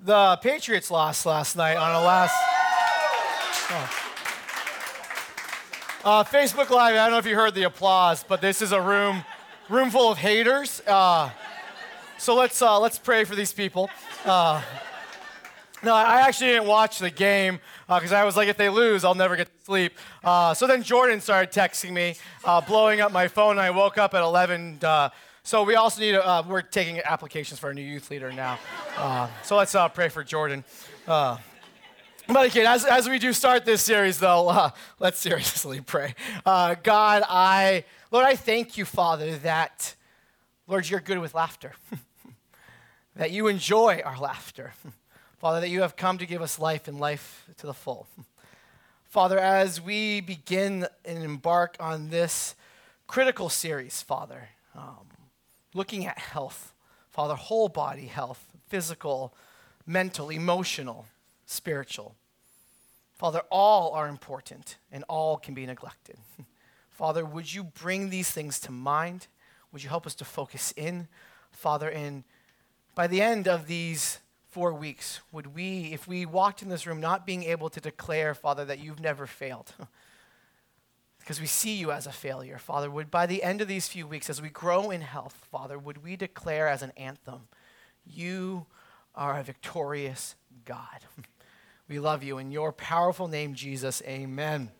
The 0.00 0.38
Patriots 0.42 0.92
lost 0.92 1.26
last 1.26 1.56
night 1.56 1.76
on 1.76 1.92
a 1.92 2.00
last. 2.00 2.32
Oh. 3.70 3.90
Uh, 6.04 6.22
Facebook 6.22 6.70
Live. 6.70 6.94
I 6.94 6.98
don't 6.98 7.10
know 7.10 7.18
if 7.18 7.26
you 7.26 7.34
heard 7.34 7.56
the 7.56 7.64
applause, 7.64 8.22
but 8.22 8.40
this 8.40 8.62
is 8.62 8.70
a 8.70 8.80
room, 8.80 9.24
room 9.68 9.90
full 9.90 10.12
of 10.12 10.18
haters. 10.18 10.80
Uh, 10.86 11.30
so 12.16 12.36
let's 12.36 12.62
uh, 12.62 12.78
let's 12.78 12.96
pray 12.96 13.24
for 13.24 13.34
these 13.34 13.52
people. 13.52 13.90
Uh, 14.24 14.62
no, 15.82 15.92
I 15.92 16.20
actually 16.20 16.50
didn't 16.52 16.68
watch 16.68 17.00
the 17.00 17.10
game 17.10 17.58
because 17.88 18.12
uh, 18.12 18.18
I 18.18 18.24
was 18.24 18.36
like, 18.36 18.46
if 18.46 18.56
they 18.56 18.68
lose, 18.68 19.04
I'll 19.04 19.16
never 19.16 19.34
get 19.34 19.46
to 19.46 19.64
sleep. 19.64 19.94
Uh, 20.22 20.54
so 20.54 20.68
then 20.68 20.84
Jordan 20.84 21.20
started 21.20 21.50
texting 21.52 21.90
me, 21.90 22.14
blowing 22.68 23.00
up 23.00 23.10
my 23.10 23.26
phone. 23.26 23.52
And 23.52 23.60
I 23.60 23.70
woke 23.70 23.98
up 23.98 24.14
at 24.14 24.22
11. 24.22 24.78
So 25.48 25.62
we 25.62 25.76
also 25.76 26.02
need. 26.02 26.14
A, 26.14 26.44
we're 26.46 26.60
taking 26.60 27.00
applications 27.00 27.58
for 27.58 27.70
a 27.70 27.74
new 27.74 27.80
youth 27.80 28.10
leader 28.10 28.30
now. 28.30 28.58
so 29.42 29.56
let's 29.56 29.74
pray 29.94 30.10
for 30.10 30.22
Jordan. 30.22 30.62
but 31.06 31.40
again, 32.28 32.66
as, 32.66 32.84
as 32.84 33.08
we 33.08 33.18
do 33.18 33.32
start 33.32 33.64
this 33.64 33.80
series, 33.80 34.18
though, 34.18 34.50
uh, 34.50 34.70
let's 34.98 35.18
seriously 35.18 35.80
pray. 35.86 36.14
Uh, 36.44 36.74
God, 36.82 37.22
I, 37.26 37.84
Lord, 38.10 38.26
I 38.26 38.36
thank 38.36 38.76
you, 38.76 38.84
Father, 38.84 39.38
that, 39.38 39.94
Lord, 40.66 40.86
you're 40.86 41.00
good 41.00 41.18
with 41.18 41.32
laughter. 41.32 41.72
that 43.16 43.30
you 43.30 43.46
enjoy 43.46 44.02
our 44.04 44.18
laughter. 44.18 44.74
Father, 45.38 45.60
that 45.60 45.70
you 45.70 45.80
have 45.80 45.96
come 45.96 46.18
to 46.18 46.26
give 46.26 46.42
us 46.42 46.58
life 46.58 46.88
and 46.88 47.00
life 47.00 47.48
to 47.56 47.66
the 47.66 47.72
full. 47.72 48.06
Father, 49.04 49.38
as 49.38 49.80
we 49.80 50.20
begin 50.20 50.86
and 51.06 51.24
embark 51.24 51.74
on 51.80 52.10
this 52.10 52.54
critical 53.06 53.48
series, 53.48 54.02
Father, 54.02 54.50
um, 54.74 55.07
looking 55.74 56.06
at 56.06 56.18
health, 56.18 56.72
Father, 57.10 57.34
whole 57.34 57.68
body 57.68 58.06
health, 58.06 58.44
physical, 58.68 59.34
mental, 59.86 60.30
emotional, 60.30 61.06
spiritual. 61.46 62.14
Father, 63.16 63.42
all 63.50 63.92
are 63.92 64.08
important 64.08 64.76
and 64.92 65.04
all 65.08 65.36
can 65.36 65.54
be 65.54 65.66
neglected. 65.66 66.16
Father, 66.90 67.24
would 67.24 67.52
you 67.52 67.64
bring 67.64 68.10
these 68.10 68.30
things 68.30 68.60
to 68.60 68.72
mind? 68.72 69.26
Would 69.72 69.82
you 69.82 69.88
help 69.88 70.06
us 70.06 70.14
to 70.16 70.24
focus 70.24 70.72
in, 70.76 71.08
Father, 71.50 71.88
in 71.88 72.24
by 72.94 73.06
the 73.06 73.22
end 73.22 73.46
of 73.46 73.68
these 73.68 74.18
four 74.50 74.72
weeks, 74.72 75.20
would 75.30 75.54
we, 75.54 75.92
if 75.92 76.08
we 76.08 76.26
walked 76.26 76.62
in 76.62 76.68
this 76.68 76.84
room 76.84 77.00
not 77.00 77.24
being 77.24 77.44
able 77.44 77.70
to 77.70 77.80
declare, 77.80 78.34
Father, 78.34 78.64
that 78.64 78.80
you've 78.80 78.98
never 78.98 79.24
failed, 79.24 79.72
because 81.28 81.42
we 81.42 81.46
see 81.46 81.74
you 81.74 81.92
as 81.92 82.06
a 82.06 82.10
failure, 82.10 82.56
Father, 82.56 82.90
would 82.90 83.10
by 83.10 83.26
the 83.26 83.42
end 83.42 83.60
of 83.60 83.68
these 83.68 83.86
few 83.86 84.06
weeks, 84.06 84.30
as 84.30 84.40
we 84.40 84.48
grow 84.48 84.90
in 84.90 85.02
health, 85.02 85.46
Father, 85.52 85.78
would 85.78 86.02
we 86.02 86.16
declare 86.16 86.66
as 86.68 86.82
an 86.82 86.90
anthem, 86.96 87.48
you 88.06 88.64
are 89.14 89.38
a 89.38 89.42
victorious 89.42 90.36
God. 90.64 91.00
We 91.86 91.98
love 91.98 92.22
you. 92.22 92.36
In 92.36 92.50
your 92.50 92.70
powerful 92.70 93.28
name, 93.28 93.54
Jesus, 93.54 94.02
amen. 94.06 94.70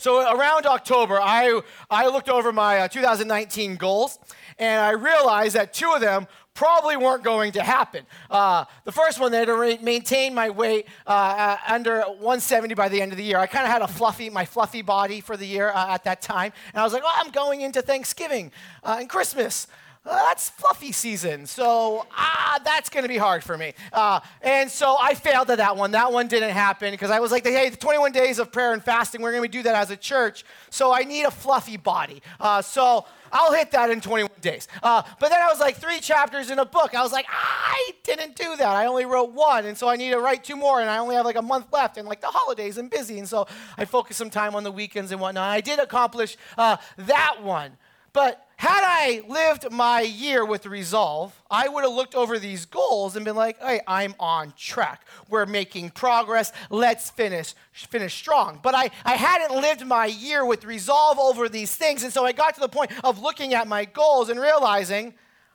So 0.00 0.34
around 0.34 0.64
October, 0.64 1.20
I, 1.20 1.60
I 1.90 2.06
looked 2.06 2.30
over 2.30 2.54
my 2.54 2.78
uh, 2.78 2.88
2019 2.88 3.76
goals, 3.76 4.18
and 4.58 4.80
I 4.80 4.92
realized 4.92 5.56
that 5.56 5.74
two 5.74 5.92
of 5.92 6.00
them 6.00 6.26
probably 6.54 6.96
weren't 6.96 7.22
going 7.22 7.52
to 7.52 7.62
happen. 7.62 8.06
Uh, 8.30 8.64
the 8.86 8.92
first 8.92 9.20
one, 9.20 9.30
there 9.30 9.44
to 9.44 9.78
maintain 9.82 10.32
my 10.32 10.48
weight 10.48 10.86
uh, 11.06 11.58
under 11.68 12.00
170 12.00 12.72
by 12.72 12.88
the 12.88 13.02
end 13.02 13.12
of 13.12 13.18
the 13.18 13.24
year. 13.24 13.36
I 13.36 13.46
kind 13.46 13.66
of 13.66 13.70
had 13.70 13.82
a 13.82 13.88
fluffy, 13.88 14.30
my 14.30 14.46
fluffy 14.46 14.80
body 14.80 15.20
for 15.20 15.36
the 15.36 15.44
year 15.44 15.68
uh, 15.68 15.92
at 15.92 16.04
that 16.04 16.22
time, 16.22 16.54
and 16.72 16.80
I 16.80 16.84
was 16.84 16.94
like, 16.94 17.02
oh, 17.04 17.12
I'm 17.16 17.30
going 17.30 17.60
into 17.60 17.82
Thanksgiving 17.82 18.52
uh, 18.82 18.96
and 19.00 19.08
Christmas. 19.10 19.66
Uh, 20.06 20.16
that's 20.28 20.48
fluffy 20.48 20.92
season, 20.92 21.44
so 21.44 22.06
ah, 22.12 22.58
that's 22.64 22.88
to 23.02 23.08
be 23.08 23.18
hard 23.18 23.44
for 23.44 23.58
me. 23.58 23.74
Uh, 23.92 24.18
and 24.40 24.70
so 24.70 24.96
I 24.98 25.12
failed 25.12 25.50
at 25.50 25.58
that 25.58 25.76
one. 25.76 25.90
That 25.90 26.10
one 26.10 26.26
didn't 26.26 26.52
happen 26.52 26.90
because 26.90 27.10
I 27.10 27.20
was 27.20 27.30
like, 27.30 27.44
hey, 27.46 27.68
the 27.68 27.76
21 27.76 28.10
days 28.12 28.38
of 28.38 28.50
prayer 28.50 28.72
and 28.72 28.82
fasting, 28.82 29.20
we're 29.20 29.32
to 29.42 29.48
do 29.48 29.62
that 29.62 29.74
as 29.74 29.90
a 29.90 29.96
church. 29.96 30.44
So 30.70 30.90
I 30.90 31.02
need 31.02 31.24
a 31.24 31.30
fluffy 31.30 31.76
body. 31.76 32.22
Uh, 32.40 32.62
so 32.62 33.04
I'll 33.30 33.52
hit 33.52 33.72
that 33.72 33.90
in 33.90 34.00
21 34.00 34.30
days. 34.40 34.68
Uh, 34.82 35.02
but 35.18 35.28
then 35.28 35.40
I 35.42 35.48
was 35.48 35.60
like, 35.60 35.76
three 35.76 36.00
chapters 36.00 36.50
in 36.50 36.58
a 36.58 36.64
book. 36.64 36.94
I 36.94 37.02
was 37.02 37.12
like, 37.12 37.26
I 37.30 37.90
didn't 38.02 38.36
do 38.36 38.56
that. 38.56 38.68
I 38.68 38.86
only 38.86 39.04
wrote 39.04 39.32
one. 39.32 39.66
And 39.66 39.76
so 39.76 39.86
I 39.86 39.96
need 39.96 40.10
to 40.12 40.18
write 40.18 40.44
two 40.44 40.56
more. 40.56 40.80
And 40.80 40.88
I 40.88 40.96
only 40.96 41.14
have 41.14 41.26
like 41.26 41.36
a 41.36 41.42
month 41.42 41.66
left. 41.74 41.98
And 41.98 42.08
like 42.08 42.22
the 42.22 42.28
holidays, 42.28 42.78
I'm 42.78 42.88
busy. 42.88 43.18
And 43.18 43.28
so 43.28 43.46
I 43.76 43.84
focused 43.84 44.18
some 44.18 44.30
time 44.30 44.54
on 44.54 44.64
the 44.64 44.72
weekends 44.72 45.12
and 45.12 45.20
whatnot. 45.20 45.50
I 45.50 45.60
did 45.60 45.78
accomplish 45.78 46.38
uh, 46.56 46.78
that 46.96 47.42
one. 47.42 47.76
But 48.12 48.44
had 48.60 48.82
I 48.84 49.22
lived 49.26 49.72
my 49.72 50.02
year 50.02 50.44
with 50.44 50.66
resolve, 50.66 51.32
I 51.50 51.66
would 51.66 51.82
have 51.82 51.94
looked 51.94 52.14
over 52.14 52.38
these 52.38 52.66
goals 52.66 53.16
and 53.16 53.24
been 53.24 53.34
like, 53.34 53.58
hey, 53.58 53.80
I'm 53.86 54.14
on 54.20 54.52
track. 54.54 55.06
We're 55.30 55.46
making 55.46 55.92
progress. 55.92 56.52
Let's 56.68 57.08
finish, 57.08 57.54
finish 57.72 58.12
strong. 58.12 58.60
But 58.62 58.74
I, 58.74 58.90
I 59.02 59.14
hadn't 59.14 59.58
lived 59.58 59.86
my 59.86 60.04
year 60.04 60.44
with 60.44 60.66
resolve 60.66 61.18
over 61.18 61.48
these 61.48 61.74
things. 61.74 62.02
And 62.02 62.12
so 62.12 62.26
I 62.26 62.32
got 62.32 62.54
to 62.56 62.60
the 62.60 62.68
point 62.68 62.90
of 63.02 63.22
looking 63.22 63.54
at 63.54 63.66
my 63.66 63.86
goals 63.86 64.28
and 64.28 64.38
realizing 64.38 65.14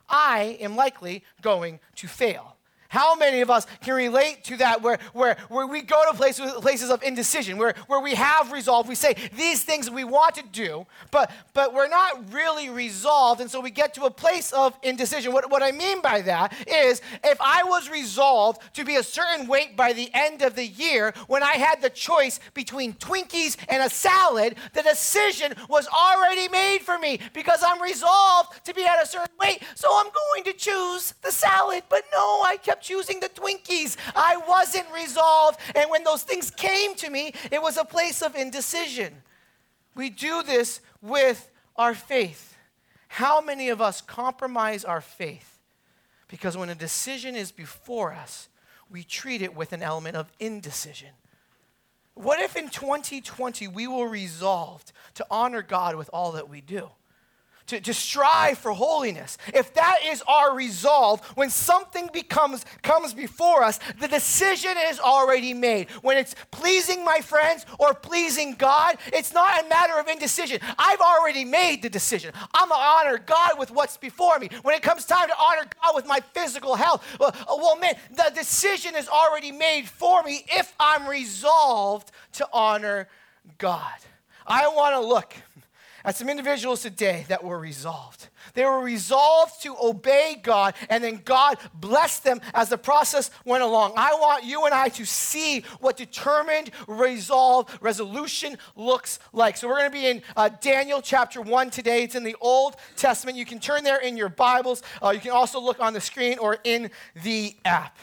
I 0.09 0.57
am 0.59 0.75
likely 0.75 1.23
going 1.43 1.81
to 1.97 2.07
fail. 2.07 2.54
How 2.89 3.15
many 3.15 3.41
of 3.41 3.49
us 3.49 3.65
can 3.81 3.95
relate 3.95 4.43
to 4.45 4.57
that 4.57 4.81
where, 4.81 4.99
where, 5.13 5.37
where 5.49 5.67
we 5.67 5.81
go 5.81 6.01
to 6.09 6.15
places, 6.15 6.51
places 6.53 6.89
of 6.89 7.01
indecision, 7.03 7.57
where, 7.57 7.73
where 7.87 7.99
we 7.99 8.15
have 8.15 8.51
resolve, 8.51 8.87
we 8.87 8.95
say 8.95 9.15
these 9.35 9.63
things 9.63 9.89
we 9.89 10.03
want 10.03 10.35
to 10.35 10.43
do, 10.51 10.85
but, 11.11 11.31
but 11.53 11.73
we're 11.73 11.87
not 11.87 12.31
really 12.31 12.69
resolved, 12.69 13.41
and 13.41 13.49
so 13.49 13.59
we 13.59 13.71
get 13.71 13.93
to 13.95 14.03
a 14.03 14.11
place 14.11 14.51
of 14.53 14.77
indecision. 14.83 15.33
What, 15.33 15.49
what 15.49 15.63
I 15.63 15.71
mean 15.71 16.01
by 16.01 16.21
that 16.21 16.53
is 16.67 17.01
if 17.23 17.37
I 17.41 17.63
was 17.63 17.89
resolved 17.89 18.61
to 18.75 18.85
be 18.85 18.97
a 18.97 19.03
certain 19.03 19.47
weight 19.47 19.75
by 19.75 19.93
the 19.93 20.09
end 20.13 20.41
of 20.41 20.55
the 20.55 20.65
year, 20.65 21.13
when 21.27 21.43
I 21.43 21.53
had 21.53 21.81
the 21.81 21.89
choice 21.89 22.39
between 22.53 22.93
Twinkies 22.93 23.57
and 23.67 23.81
a 23.81 23.89
salad, 23.89 24.55
the 24.73 24.83
decision 24.83 25.53
was 25.69 25.87
already 25.87 26.47
made 26.49 26.79
for 26.79 26.97
me 26.99 27.19
because 27.33 27.63
I'm 27.65 27.81
resolved 27.81 28.63
to 28.65 28.73
be 28.73 28.85
at 28.85 29.01
a 29.01 29.07
certain 29.07 29.35
weight, 29.39 29.63
so 29.73 29.89
I'm 29.91 30.11
going 30.11 30.43
to 30.45 30.53
choose 30.53 31.13
the 31.21 31.31
salad. 31.31 31.83
But 31.89 32.03
no, 32.11 32.43
I 32.45 32.57
kept 32.61 32.74
choosing 32.81 33.19
the 33.19 33.29
Twinkies. 33.29 33.97
I 34.15 34.37
wasn't 34.47 34.85
resolved. 34.93 35.59
And 35.75 35.89
when 35.89 36.03
those 36.03 36.23
things 36.23 36.51
came 36.51 36.95
to 36.95 37.09
me, 37.09 37.33
it 37.51 37.61
was 37.61 37.77
a 37.77 37.85
place 37.85 38.21
of 38.21 38.35
indecision. 38.35 39.13
We 39.95 40.09
do 40.09 40.43
this 40.43 40.81
with 41.01 41.49
our 41.75 41.93
faith. 41.93 42.55
How 43.07 43.41
many 43.41 43.69
of 43.69 43.81
us 43.81 44.01
compromise 44.01 44.83
our 44.83 45.01
faith? 45.01 45.59
Because 46.27 46.57
when 46.57 46.69
a 46.69 46.75
decision 46.75 47.35
is 47.35 47.51
before 47.51 48.13
us, 48.13 48.49
we 48.89 49.03
treat 49.03 49.41
it 49.41 49.55
with 49.55 49.73
an 49.73 49.81
element 49.81 50.15
of 50.15 50.31
indecision. 50.39 51.09
What 52.13 52.39
if 52.39 52.55
in 52.55 52.69
2020 52.69 53.67
we 53.67 53.87
were 53.87 54.07
resolved 54.07 54.91
to 55.15 55.25
honor 55.29 55.61
God 55.61 55.95
with 55.95 56.09
all 56.13 56.33
that 56.33 56.49
we 56.49 56.61
do? 56.61 56.89
To, 57.67 57.81
to 57.81 57.93
strive 57.93 58.57
for 58.57 58.71
holiness, 58.73 59.37
if 59.53 59.73
that 59.73 59.99
is 60.05 60.21
our 60.27 60.55
resolve, 60.55 61.25
when 61.35 61.49
something 61.49 62.09
becomes 62.13 62.65
comes 62.83 63.13
before 63.13 63.63
us, 63.63 63.79
the 63.99 64.07
decision 64.07 64.73
is 64.87 64.99
already 64.99 65.53
made. 65.53 65.89
When 66.01 66.17
it's 66.17 66.35
pleasing 66.51 67.03
my 67.03 67.19
friends 67.19 67.65
or 67.79 67.93
pleasing 67.93 68.53
God, 68.53 68.97
it's 69.11 69.33
not 69.33 69.65
a 69.65 69.69
matter 69.69 69.99
of 69.99 70.07
indecision. 70.07 70.59
I've 70.77 71.01
already 71.01 71.45
made 71.45 71.81
the 71.81 71.89
decision. 71.89 72.33
I'm 72.53 72.69
gonna 72.69 72.81
honor 72.81 73.17
God 73.17 73.57
with 73.57 73.71
what's 73.71 73.97
before 73.97 74.37
me. 74.39 74.49
When 74.61 74.75
it 74.75 74.81
comes 74.81 75.05
time 75.05 75.27
to 75.27 75.35
honor 75.39 75.67
God 75.81 75.95
with 75.95 76.05
my 76.05 76.19
physical 76.33 76.75
health, 76.75 77.05
well, 77.19 77.35
uh, 77.41 77.55
well 77.57 77.77
man, 77.77 77.95
the 78.11 78.31
decision 78.35 78.95
is 78.95 79.07
already 79.07 79.51
made 79.51 79.87
for 79.87 80.21
me 80.23 80.45
if 80.49 80.73
I'm 80.79 81.07
resolved 81.07 82.11
to 82.33 82.47
honor 82.53 83.07
God. 83.57 83.93
I 84.47 84.67
want 84.67 84.93
to 84.95 84.99
look 84.99 85.33
at 86.05 86.15
some 86.15 86.29
individuals 86.29 86.81
today 86.81 87.25
that 87.27 87.43
were 87.43 87.59
resolved. 87.59 88.29
They 88.53 88.63
were 88.63 88.79
resolved 88.79 89.63
to 89.63 89.75
obey 89.81 90.39
God, 90.41 90.75
and 90.87 91.03
then 91.03 91.21
God 91.25 91.57
blessed 91.73 92.23
them 92.23 92.39
as 92.53 92.69
the 92.69 92.77
process 92.77 93.31
went 93.43 93.63
along. 93.63 93.93
I 93.97 94.13
want 94.13 94.45
you 94.45 94.65
and 94.65 94.73
I 94.73 94.89
to 94.89 95.05
see 95.05 95.61
what 95.79 95.97
determined 95.97 96.69
resolve, 96.87 97.75
resolution 97.81 98.57
looks 98.75 99.19
like. 99.33 99.57
So 99.57 99.67
we're 99.67 99.79
going 99.79 99.91
to 99.91 99.97
be 99.97 100.05
in 100.05 100.21
uh, 100.37 100.49
Daniel 100.61 101.01
chapter 101.01 101.41
1 101.41 101.71
today. 101.71 102.03
It's 102.03 102.15
in 102.15 102.23
the 102.23 102.35
Old 102.39 102.75
Testament. 102.95 103.35
You 103.35 103.45
can 103.45 103.59
turn 103.59 103.83
there 103.83 103.99
in 103.99 104.15
your 104.15 104.29
Bibles. 104.29 104.83
Uh, 105.03 105.09
you 105.09 105.19
can 105.19 105.31
also 105.31 105.59
look 105.59 105.79
on 105.79 105.93
the 105.93 106.01
screen 106.01 106.37
or 106.37 106.59
in 106.63 106.91
the 107.23 107.55
app. 107.65 107.97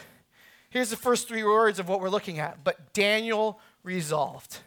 Here's 0.69 0.89
the 0.89 0.97
first 0.97 1.27
three 1.27 1.43
words 1.43 1.79
of 1.79 1.87
what 1.87 2.01
we're 2.01 2.09
looking 2.09 2.39
at. 2.39 2.63
But 2.63 2.93
Daniel 2.93 3.59
resolved. 3.83 4.57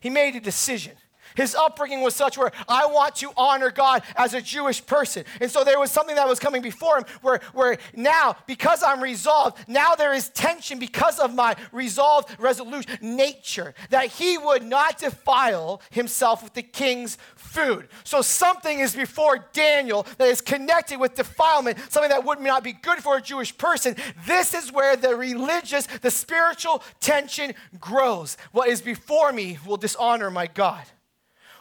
He 0.00 0.08
made 0.08 0.34
a 0.34 0.40
decision. 0.40 0.92
His 1.36 1.54
upbringing 1.54 2.00
was 2.00 2.14
such 2.14 2.38
where 2.38 2.50
I 2.68 2.86
want 2.86 3.14
to 3.16 3.30
honor 3.36 3.70
God 3.70 4.02
as 4.16 4.34
a 4.34 4.40
Jewish 4.40 4.84
person. 4.84 5.24
And 5.40 5.50
so 5.50 5.64
there 5.64 5.78
was 5.78 5.90
something 5.90 6.16
that 6.16 6.26
was 6.26 6.38
coming 6.38 6.62
before 6.62 6.98
him 6.98 7.04
where, 7.22 7.40
where 7.52 7.78
now, 7.94 8.36
because 8.46 8.82
I'm 8.82 9.02
resolved, 9.02 9.68
now 9.68 9.94
there 9.94 10.14
is 10.14 10.30
tension 10.30 10.78
because 10.78 11.18
of 11.18 11.34
my 11.34 11.54
resolved, 11.72 12.34
resolute 12.40 13.02
nature 13.02 13.74
that 13.90 14.06
he 14.06 14.38
would 14.38 14.64
not 14.64 14.98
defile 14.98 15.82
himself 15.90 16.42
with 16.42 16.54
the 16.54 16.62
king's 16.62 17.18
food. 17.36 17.88
So 18.04 18.22
something 18.22 18.80
is 18.80 18.94
before 18.94 19.46
Daniel 19.52 20.06
that 20.18 20.28
is 20.28 20.40
connected 20.40 20.98
with 20.98 21.14
defilement, 21.14 21.78
something 21.90 22.10
that 22.10 22.24
would 22.24 22.40
not 22.40 22.64
be 22.64 22.72
good 22.72 22.98
for 22.98 23.16
a 23.16 23.22
Jewish 23.22 23.56
person. 23.56 23.96
This 24.26 24.54
is 24.54 24.72
where 24.72 24.96
the 24.96 25.14
religious, 25.14 25.86
the 25.86 26.10
spiritual 26.10 26.82
tension 27.00 27.54
grows. 27.78 28.36
What 28.52 28.68
is 28.68 28.80
before 28.80 29.32
me 29.32 29.58
will 29.66 29.76
dishonor 29.76 30.30
my 30.30 30.46
God 30.46 30.82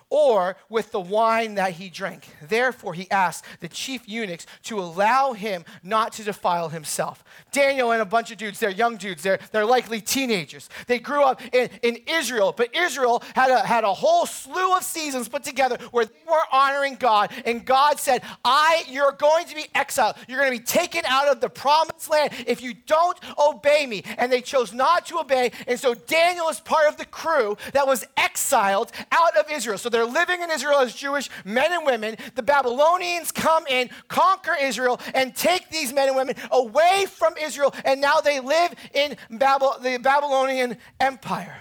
or 0.10 0.56
with 0.70 0.92
the 0.92 1.00
wine 1.00 1.56
that 1.56 1.74
he 1.74 1.90
drank. 1.90 2.28
Therefore, 2.48 2.94
he 2.94 3.10
asked 3.10 3.46
the 3.60 3.68
chief 3.68 4.08
eunuchs 4.08 4.46
to 4.64 4.80
allow 4.80 5.34
him 5.34 5.66
not 5.84 6.14
to 6.14 6.24
defile 6.24 6.70
himself. 6.70 7.24
Daniel 7.52 7.92
and 7.92 8.02
a 8.02 8.06
bunch 8.06 8.32
of 8.32 8.38
dudes, 8.38 8.60
they're 8.60 8.70
young 8.70 8.98
dudes, 8.98 9.24
they're, 9.24 9.40
they're 9.52 9.66
likely 9.66 10.02
teenagers. 10.02 10.70
They 10.88 11.00
grew 11.00 11.24
up 11.24 11.42
in, 11.54 11.70
in 11.82 11.98
Israel, 12.08 12.54
but 12.56 12.76
Israel 12.76 13.24
had 13.36 13.50
a, 13.50 13.60
had 13.60 13.84
a 13.84 13.94
whole 13.94 14.26
slew 14.26 14.76
of 14.76 14.84
seasons 14.84 15.28
put 15.28 15.44
together 15.44 15.78
where 15.92 16.06
they 16.06 16.14
were 16.28 16.44
honoring 16.52 16.96
God. 16.96 17.32
And 17.46 17.66
God 17.66 18.00
said, 18.00 18.22
I, 18.44 18.84
you're 18.88 19.14
going 19.14 19.46
to 19.48 19.56
be 19.56 19.66
exiled. 19.74 20.16
You're 20.28 20.40
going 20.40 20.52
to 20.52 20.60
be 20.60 20.66
taken 20.66 21.02
out 21.06 21.28
of 21.28 21.42
the 21.42 21.50
promised 21.50 22.10
land 22.10 22.32
if 22.46 22.62
you 22.62 22.74
don't 22.74 23.18
obey 23.40 23.86
me. 23.86 24.04
And 24.18 24.32
they 24.32 24.42
chose 24.42 24.74
not 24.74 25.06
to 25.08 25.20
obey. 25.20 25.52
And 25.68 25.80
so 25.80 25.94
Daniel 25.94 26.50
is 26.50 26.60
part 26.60 26.88
of 26.88 26.98
the 26.98 27.06
crew 27.06 27.58
that 27.74 27.88
was 27.88 28.06
exiled 28.18 28.92
out 29.12 29.36
of 29.38 29.50
Israel. 29.52 29.78
So 29.78 29.90
they're 29.96 30.06
living 30.06 30.42
in 30.42 30.52
Israel 30.52 30.80
as 30.80 30.94
Jewish 30.94 31.30
men 31.46 31.72
and 31.72 31.86
women. 31.86 32.18
The 32.36 32.44
Babylonians 32.44 33.32
come 33.32 33.66
in, 33.68 33.90
conquer 34.10 34.56
Israel, 34.62 35.00
and 35.14 35.36
take 35.36 35.70
these 35.70 35.94
men 35.94 36.10
and 36.10 36.18
women 36.18 36.36
away 36.52 37.06
from 37.10 37.36
Israel, 37.42 37.74
and 37.86 38.02
now 38.02 38.20
they 38.20 38.40
live 38.40 38.74
in 38.94 39.16
the 39.30 40.00
Babylonian 40.02 40.78
Empire. 41.00 41.56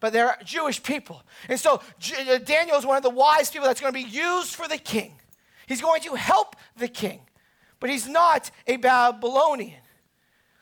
But 0.00 0.12
they're 0.12 0.36
Jewish 0.44 0.82
people. 0.82 1.22
And 1.48 1.60
so 1.60 1.82
uh, 2.28 2.38
Daniel 2.38 2.76
is 2.78 2.86
one 2.86 2.96
of 2.96 3.02
the 3.02 3.10
wise 3.10 3.50
people 3.50 3.68
that's 3.68 3.80
going 3.80 3.92
to 3.92 3.98
be 3.98 4.08
used 4.08 4.54
for 4.54 4.66
the 4.66 4.78
king. 4.78 5.12
He's 5.66 5.82
going 5.82 6.00
to 6.02 6.14
help 6.14 6.56
the 6.76 6.88
king, 6.88 7.20
but 7.78 7.90
he's 7.90 8.08
not 8.08 8.50
a 8.66 8.78
Babylonian. 8.78 9.79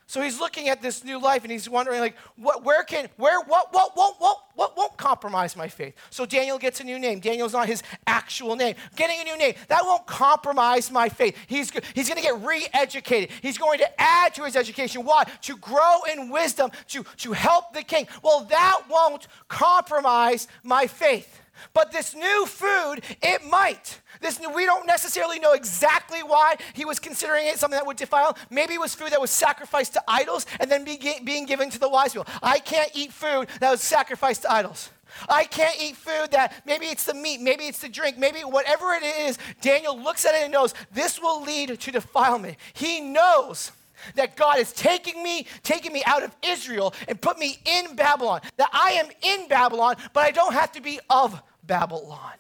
So 0.08 0.22
he's 0.22 0.40
looking 0.40 0.70
at 0.70 0.80
this 0.80 1.04
new 1.04 1.20
life 1.20 1.42
and 1.42 1.52
he's 1.52 1.68
wondering, 1.68 2.00
like, 2.00 2.16
what, 2.36 2.64
where 2.64 2.82
can, 2.82 3.10
where, 3.18 3.42
what, 3.42 3.74
what, 3.74 3.94
what, 3.94 4.14
what, 4.18 4.38
what 4.54 4.74
won't 4.74 4.96
compromise 4.96 5.54
my 5.54 5.68
faith? 5.68 5.94
So 6.08 6.24
Daniel 6.24 6.56
gets 6.56 6.80
a 6.80 6.84
new 6.84 6.98
name. 6.98 7.20
Daniel's 7.20 7.52
not 7.52 7.66
his 7.66 7.82
actual 8.06 8.56
name. 8.56 8.74
Getting 8.96 9.20
a 9.20 9.24
new 9.24 9.36
name, 9.36 9.54
that 9.68 9.82
won't 9.84 10.06
compromise 10.06 10.90
my 10.90 11.10
faith. 11.10 11.36
He's, 11.46 11.70
he's 11.94 12.08
going 12.08 12.16
to 12.16 12.22
get 12.22 12.40
re 12.40 12.66
educated. 12.72 13.36
He's 13.42 13.58
going 13.58 13.80
to 13.80 14.00
add 14.00 14.34
to 14.36 14.44
his 14.44 14.56
education. 14.56 15.04
Why? 15.04 15.24
To 15.42 15.58
grow 15.58 15.98
in 16.10 16.30
wisdom, 16.30 16.70
to, 16.88 17.04
to 17.18 17.32
help 17.34 17.74
the 17.74 17.82
king. 17.82 18.08
Well, 18.22 18.44
that 18.44 18.84
won't 18.88 19.28
compromise 19.48 20.48
my 20.62 20.86
faith. 20.86 21.42
But 21.72 21.92
this 21.92 22.14
new 22.14 22.46
food, 22.46 23.02
it 23.22 23.44
might. 23.44 24.00
This, 24.20 24.40
we 24.54 24.64
don't 24.64 24.86
necessarily 24.86 25.38
know 25.38 25.52
exactly 25.52 26.22
why 26.22 26.56
he 26.74 26.84
was 26.84 26.98
considering 26.98 27.46
it 27.46 27.58
something 27.58 27.76
that 27.76 27.86
would 27.86 27.96
defile. 27.96 28.36
Maybe 28.50 28.74
it 28.74 28.80
was 28.80 28.94
food 28.94 29.10
that 29.10 29.20
was 29.20 29.30
sacrificed 29.30 29.94
to 29.94 30.02
idols 30.08 30.46
and 30.60 30.70
then 30.70 30.84
be, 30.84 30.98
being 31.24 31.46
given 31.46 31.70
to 31.70 31.78
the 31.78 31.88
wise 31.88 32.12
people. 32.12 32.26
I 32.42 32.58
can't 32.58 32.90
eat 32.94 33.12
food 33.12 33.48
that 33.60 33.70
was 33.70 33.80
sacrificed 33.80 34.42
to 34.42 34.52
idols. 34.52 34.90
I 35.28 35.44
can't 35.44 35.80
eat 35.80 35.96
food 35.96 36.30
that 36.32 36.62
maybe 36.66 36.86
it's 36.86 37.04
the 37.04 37.14
meat, 37.14 37.40
maybe 37.40 37.64
it's 37.64 37.80
the 37.80 37.88
drink, 37.88 38.18
maybe 38.18 38.40
whatever 38.40 38.92
it 38.92 39.02
is. 39.02 39.38
Daniel 39.60 39.98
looks 39.98 40.24
at 40.24 40.34
it 40.34 40.42
and 40.42 40.52
knows 40.52 40.74
this 40.92 41.20
will 41.20 41.42
lead 41.42 41.80
to 41.80 41.90
defilement. 41.90 42.56
He 42.74 43.00
knows 43.00 43.72
that 44.14 44.36
God 44.36 44.58
is 44.58 44.72
taking 44.72 45.22
me, 45.22 45.46
taking 45.62 45.92
me 45.92 46.02
out 46.06 46.22
of 46.22 46.34
Israel 46.42 46.94
and 47.06 47.20
put 47.20 47.38
me 47.38 47.58
in 47.64 47.96
Babylon. 47.96 48.40
That 48.56 48.70
I 48.72 48.92
am 48.92 49.08
in 49.22 49.48
Babylon, 49.48 49.96
but 50.12 50.24
I 50.24 50.30
don't 50.30 50.54
have 50.54 50.72
to 50.72 50.80
be 50.80 51.00
of 51.10 51.40
Babylon. 51.64 52.34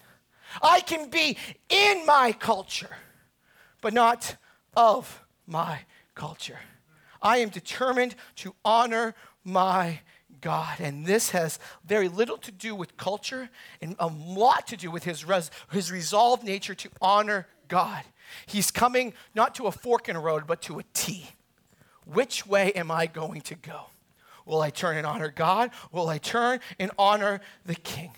I 0.62 0.80
can 0.80 1.10
be 1.10 1.36
in 1.68 2.06
my 2.06 2.32
culture, 2.32 2.96
but 3.80 3.92
not 3.92 4.36
of 4.76 5.24
my 5.46 5.80
culture. 6.14 6.58
I 7.20 7.38
am 7.38 7.48
determined 7.48 8.14
to 8.36 8.54
honor 8.64 9.14
my 9.44 10.00
God. 10.40 10.80
And 10.80 11.04
this 11.04 11.30
has 11.30 11.58
very 11.84 12.08
little 12.08 12.38
to 12.38 12.52
do 12.52 12.74
with 12.74 12.96
culture 12.96 13.50
and 13.80 13.96
a 13.98 14.06
lot 14.06 14.66
to 14.68 14.76
do 14.76 14.90
with 14.90 15.04
his, 15.04 15.24
res- 15.24 15.50
his 15.72 15.90
resolved 15.90 16.44
nature 16.44 16.74
to 16.76 16.90
honor 17.00 17.46
God. 17.68 18.04
He's 18.46 18.70
coming 18.70 19.14
not 19.34 19.54
to 19.56 19.66
a 19.66 19.72
fork 19.72 20.08
in 20.08 20.16
a 20.16 20.20
road, 20.20 20.44
but 20.46 20.62
to 20.62 20.78
a 20.78 20.84
T. 20.94 21.28
Which 22.12 22.46
way 22.46 22.72
am 22.72 22.90
I 22.90 23.06
going 23.06 23.42
to 23.42 23.54
go? 23.54 23.86
Will 24.46 24.62
I 24.62 24.70
turn 24.70 24.96
and 24.96 25.06
honor 25.06 25.30
God? 25.30 25.70
Will 25.92 26.08
I 26.08 26.16
turn 26.16 26.60
and 26.78 26.90
honor 26.98 27.40
the 27.66 27.74
king? 27.74 28.12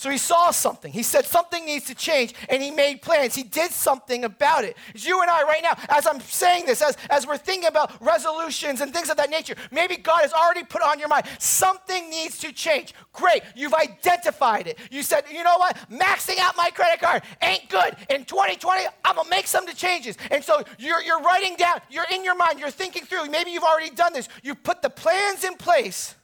So 0.00 0.08
he 0.08 0.16
saw 0.16 0.50
something. 0.50 0.90
He 0.90 1.02
said 1.02 1.26
something 1.26 1.62
needs 1.66 1.84
to 1.88 1.94
change, 1.94 2.32
and 2.48 2.62
he 2.62 2.70
made 2.70 3.02
plans. 3.02 3.34
He 3.34 3.42
did 3.42 3.70
something 3.70 4.24
about 4.24 4.64
it. 4.64 4.78
You 4.94 5.20
and 5.20 5.30
I, 5.30 5.42
right 5.42 5.62
now, 5.62 5.76
as 5.90 6.06
I'm 6.06 6.20
saying 6.20 6.64
this, 6.64 6.80
as, 6.80 6.96
as 7.10 7.26
we're 7.26 7.36
thinking 7.36 7.68
about 7.68 8.00
resolutions 8.00 8.80
and 8.80 8.94
things 8.94 9.10
of 9.10 9.18
that 9.18 9.28
nature, 9.28 9.56
maybe 9.70 9.98
God 9.98 10.22
has 10.22 10.32
already 10.32 10.64
put 10.64 10.80
on 10.80 10.98
your 10.98 11.08
mind 11.08 11.26
something 11.38 12.08
needs 12.08 12.38
to 12.38 12.50
change. 12.50 12.94
Great. 13.12 13.42
You've 13.54 13.74
identified 13.74 14.68
it. 14.68 14.78
You 14.90 15.02
said, 15.02 15.24
you 15.30 15.44
know 15.44 15.58
what? 15.58 15.76
Maxing 15.90 16.38
out 16.38 16.56
my 16.56 16.70
credit 16.70 17.02
card 17.02 17.22
ain't 17.42 17.68
good. 17.68 17.94
In 18.08 18.24
2020, 18.24 18.86
I'm 19.04 19.16
going 19.16 19.26
to 19.26 19.30
make 19.30 19.46
some 19.46 19.66
changes. 19.66 20.16
And 20.30 20.42
so 20.42 20.62
you're, 20.78 21.02
you're 21.02 21.20
writing 21.20 21.56
down, 21.56 21.78
you're 21.90 22.06
in 22.10 22.24
your 22.24 22.36
mind, 22.36 22.58
you're 22.58 22.70
thinking 22.70 23.04
through. 23.04 23.26
Maybe 23.26 23.50
you've 23.50 23.64
already 23.64 23.94
done 23.94 24.14
this. 24.14 24.30
You 24.42 24.54
put 24.54 24.80
the 24.80 24.88
plans 24.88 25.44
in 25.44 25.56
place 25.56 26.14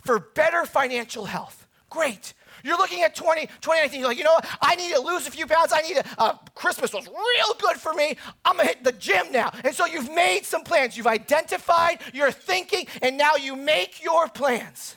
for 0.00 0.18
better 0.18 0.64
financial 0.64 1.26
health. 1.26 1.66
Great. 1.90 2.32
You're 2.64 2.78
looking 2.78 3.02
at 3.02 3.14
20, 3.14 3.46
2019, 3.46 4.00
you're 4.00 4.08
like, 4.08 4.18
you 4.18 4.24
know 4.24 4.34
what? 4.34 4.46
I 4.60 4.74
need 4.76 4.92
to 4.94 5.00
lose 5.00 5.26
a 5.26 5.30
few 5.30 5.46
pounds. 5.46 5.72
I 5.72 5.82
need 5.82 5.96
to, 5.96 6.04
uh, 6.18 6.34
Christmas 6.54 6.92
was 6.92 7.06
real 7.06 7.54
good 7.58 7.76
for 7.76 7.92
me. 7.94 8.16
I'm 8.44 8.56
gonna 8.56 8.68
hit 8.68 8.84
the 8.84 8.92
gym 8.92 9.32
now. 9.32 9.50
And 9.64 9.74
so 9.74 9.86
you've 9.86 10.12
made 10.12 10.44
some 10.44 10.62
plans. 10.62 10.96
You've 10.96 11.06
identified 11.06 12.00
your 12.12 12.30
thinking, 12.30 12.86
and 13.00 13.16
now 13.16 13.36
you 13.36 13.56
make 13.56 14.02
your 14.02 14.28
plans. 14.28 14.96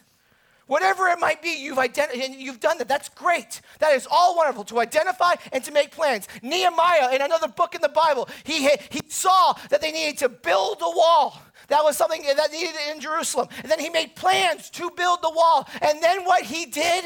Whatever 0.68 1.08
it 1.10 1.20
might 1.20 1.44
be, 1.44 1.50
you've 1.50 1.78
identified 1.78 2.22
and 2.22 2.36
you've 2.36 2.60
done 2.60 2.80
that. 2.80 2.88
That's 2.88 3.10
great. 3.10 3.62
That 3.80 3.94
is 3.94 4.08
all 4.10 4.36
wonderful 4.36 4.64
to 4.66 4.80
identify 4.80 5.36
and 5.52 5.64
to 5.64 5.72
make 5.72 5.92
plans. 5.92 6.28
Nehemiah, 6.42 7.14
in 7.14 7.22
another 7.22 7.48
book 7.48 7.76
in 7.76 7.82
the 7.82 7.90
Bible, 7.90 8.28
he, 8.44 8.70
he 8.90 9.02
saw 9.08 9.54
that 9.70 9.80
they 9.82 9.92
needed 9.92 10.18
to 10.20 10.30
build 10.30 10.78
a 10.82 10.90
wall. 10.90 11.40
That 11.68 11.84
was 11.84 11.98
something 11.98 12.24
that 12.24 12.52
needed 12.52 12.76
in 12.92 13.00
Jerusalem. 13.00 13.48
And 13.62 13.72
then 13.72 13.80
he 13.80 13.90
made 13.90 14.16
plans 14.16 14.72
to 14.72 14.90
build 14.90 15.20
the 15.22 15.30
wall. 15.30 15.68
And 15.82 16.02
then 16.02 16.26
what 16.26 16.44
he 16.44 16.66
did? 16.66 17.06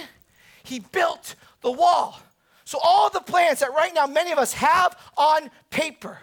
He 0.70 0.80
built 0.80 1.34
the 1.62 1.72
wall. 1.72 2.22
So, 2.64 2.78
all 2.84 3.10
the 3.10 3.20
plans 3.20 3.60
that 3.60 3.74
right 3.74 3.92
now 3.94 4.06
many 4.06 4.32
of 4.32 4.38
us 4.38 4.54
have 4.54 4.96
on 5.18 5.50
paper. 5.72 6.20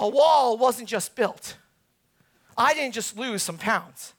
A 0.00 0.08
wall 0.08 0.56
wasn't 0.56 0.88
just 0.88 1.14
built. 1.14 1.56
I 2.56 2.72
didn't 2.72 2.94
just 2.94 3.18
lose 3.18 3.42
some 3.42 3.58
pounds. 3.58 4.14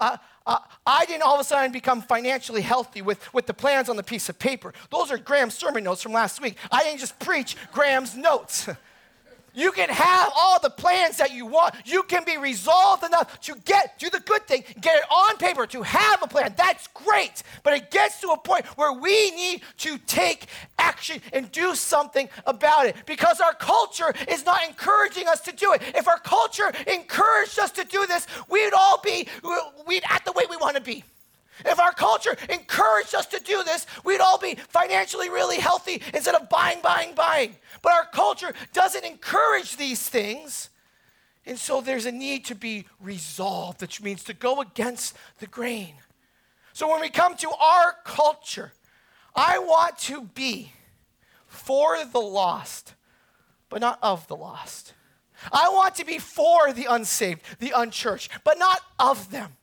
Uh, 0.00 0.16
uh, 0.46 0.58
I 0.86 1.04
didn't 1.04 1.22
all 1.22 1.34
of 1.34 1.40
a 1.40 1.44
sudden 1.44 1.70
become 1.72 2.00
financially 2.00 2.62
healthy 2.62 3.02
with, 3.02 3.32
with 3.34 3.46
the 3.46 3.54
plans 3.54 3.90
on 3.90 3.96
the 3.96 4.02
piece 4.02 4.30
of 4.30 4.38
paper. 4.38 4.72
Those 4.90 5.10
are 5.10 5.18
Graham's 5.18 5.54
sermon 5.54 5.84
notes 5.84 6.02
from 6.02 6.12
last 6.12 6.40
week. 6.40 6.56
I 6.72 6.82
didn't 6.82 7.00
just 7.00 7.18
preach 7.18 7.56
Graham's 7.72 8.16
notes. 8.16 8.68
You 9.56 9.72
can 9.72 9.88
have 9.88 10.30
all 10.36 10.60
the 10.60 10.70
plans 10.70 11.16
that 11.16 11.32
you 11.32 11.46
want. 11.46 11.74
You 11.86 12.02
can 12.02 12.24
be 12.24 12.36
resolved 12.36 13.02
enough 13.04 13.40
to 13.40 13.56
get, 13.64 13.98
do 13.98 14.10
the 14.10 14.20
good 14.20 14.46
thing, 14.46 14.64
get 14.80 14.98
it 14.98 15.04
on 15.10 15.38
paper, 15.38 15.66
to 15.66 15.82
have 15.82 16.22
a 16.22 16.26
plan. 16.28 16.54
That's 16.56 16.86
great. 16.88 17.42
But 17.62 17.72
it 17.72 17.90
gets 17.90 18.20
to 18.20 18.28
a 18.28 18.38
point 18.38 18.66
where 18.76 18.92
we 18.92 19.30
need 19.30 19.62
to 19.78 19.96
take 19.98 20.46
action 20.78 21.22
and 21.32 21.50
do 21.50 21.74
something 21.74 22.28
about 22.44 22.86
it 22.86 22.96
because 23.06 23.40
our 23.40 23.54
culture 23.54 24.12
is 24.28 24.44
not 24.44 24.62
encouraging 24.68 25.26
us 25.26 25.40
to 25.40 25.52
do 25.52 25.72
it. 25.72 25.80
If 25.94 26.06
our 26.06 26.18
culture 26.18 26.70
encouraged 26.86 27.58
us 27.58 27.70
to 27.72 27.84
do 27.84 28.06
this, 28.06 28.26
we'd 28.50 28.74
all 28.74 29.00
be, 29.02 29.26
we'd 29.86 30.04
at 30.10 30.24
the 30.26 30.32
way 30.32 30.44
we 30.50 30.56
want 30.58 30.76
to 30.76 30.82
be. 30.82 31.02
If 31.64 31.80
our 31.80 31.92
culture 31.92 32.36
encouraged 32.50 33.14
us 33.14 33.26
to 33.26 33.40
do 33.40 33.62
this, 33.64 33.86
we'd 34.04 34.20
all 34.20 34.38
be 34.38 34.56
financially 34.68 35.30
really 35.30 35.58
healthy 35.58 36.02
instead 36.12 36.34
of 36.34 36.48
buying, 36.48 36.80
buying, 36.82 37.14
buying. 37.14 37.56
But 37.82 37.92
our 37.92 38.06
culture 38.12 38.52
doesn't 38.72 39.04
encourage 39.04 39.76
these 39.76 40.06
things. 40.06 40.70
And 41.46 41.58
so 41.58 41.80
there's 41.80 42.06
a 42.06 42.12
need 42.12 42.44
to 42.46 42.54
be 42.54 42.86
resolved, 43.00 43.80
which 43.80 44.02
means 44.02 44.24
to 44.24 44.34
go 44.34 44.60
against 44.60 45.16
the 45.38 45.46
grain. 45.46 45.94
So 46.72 46.90
when 46.90 47.00
we 47.00 47.08
come 47.08 47.36
to 47.36 47.50
our 47.50 47.94
culture, 48.04 48.72
I 49.34 49.58
want 49.58 49.98
to 50.00 50.22
be 50.22 50.72
for 51.46 52.04
the 52.04 52.20
lost, 52.20 52.94
but 53.70 53.80
not 53.80 53.98
of 54.02 54.26
the 54.28 54.36
lost. 54.36 54.92
I 55.52 55.68
want 55.68 55.94
to 55.96 56.04
be 56.04 56.18
for 56.18 56.72
the 56.72 56.86
unsaved, 56.88 57.42
the 57.60 57.72
unchurched, 57.74 58.30
but 58.44 58.58
not 58.58 58.80
of 58.98 59.30
them. 59.30 59.56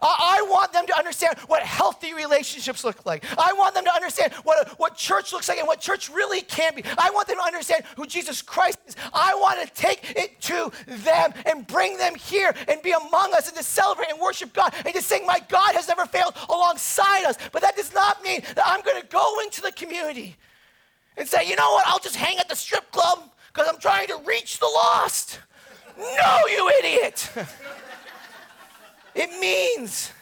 I, 0.00 0.44
want 0.48 0.72
them 0.72 0.86
to 0.86 0.96
understand 0.96 1.38
what 1.46 1.62
healthy 1.62 2.14
relationships 2.14 2.84
look 2.84 3.04
like. 3.04 3.24
I 3.38 3.52
want 3.52 3.74
them 3.74 3.84
to 3.84 3.94
understand 3.94 4.32
what, 4.44 4.68
what 4.78 4.96
church 4.96 5.32
looks 5.32 5.48
like 5.48 5.58
and 5.58 5.66
what 5.66 5.80
church 5.80 6.08
really 6.08 6.40
can 6.42 6.74
be. 6.74 6.82
I 6.96 7.10
want 7.10 7.28
them 7.28 7.36
to 7.36 7.42
understand 7.42 7.84
who 7.96 8.06
Jesus 8.06 8.42
Christ 8.42 8.78
is. 8.86 8.96
I 9.12 9.34
want 9.34 9.66
to 9.66 9.74
take 9.74 10.16
it 10.16 10.40
to 10.42 10.70
them 10.86 11.32
and 11.46 11.66
bring 11.66 11.96
them 11.96 12.14
here 12.14 12.54
and 12.68 12.80
be 12.82 12.92
among 12.92 13.34
us 13.34 13.48
and 13.48 13.56
to 13.56 13.62
celebrate 13.62 14.10
and 14.10 14.20
worship 14.20 14.52
God 14.52 14.74
and 14.84 14.94
to 14.94 15.02
sing, 15.02 15.26
My 15.26 15.40
God 15.48 15.74
has 15.74 15.88
never 15.88 16.06
failed 16.06 16.34
alongside 16.48 17.24
us. 17.24 17.36
But 17.52 17.62
that 17.62 17.76
does 17.76 17.92
not 17.92 18.22
mean 18.22 18.42
that 18.54 18.64
I'm 18.66 18.82
going 18.82 19.00
to 19.00 19.08
go 19.08 19.40
into 19.44 19.60
the 19.60 19.72
community 19.72 20.36
and 21.16 21.28
say, 21.28 21.48
You 21.48 21.56
know 21.56 21.70
what? 21.72 21.86
I'll 21.86 21.98
just 21.98 22.16
hang 22.16 22.38
at 22.38 22.48
the 22.48 22.56
strip 22.56 22.90
club 22.90 23.30
because 23.52 23.68
I'm 23.68 23.80
trying 23.80 24.08
to 24.08 24.18
reach 24.24 24.58
the 24.58 24.66
lost. 24.66 25.40
No, 25.98 26.40
you 26.48 26.72
idiot. 26.78 27.30
It 29.18 29.40
means 29.40 30.12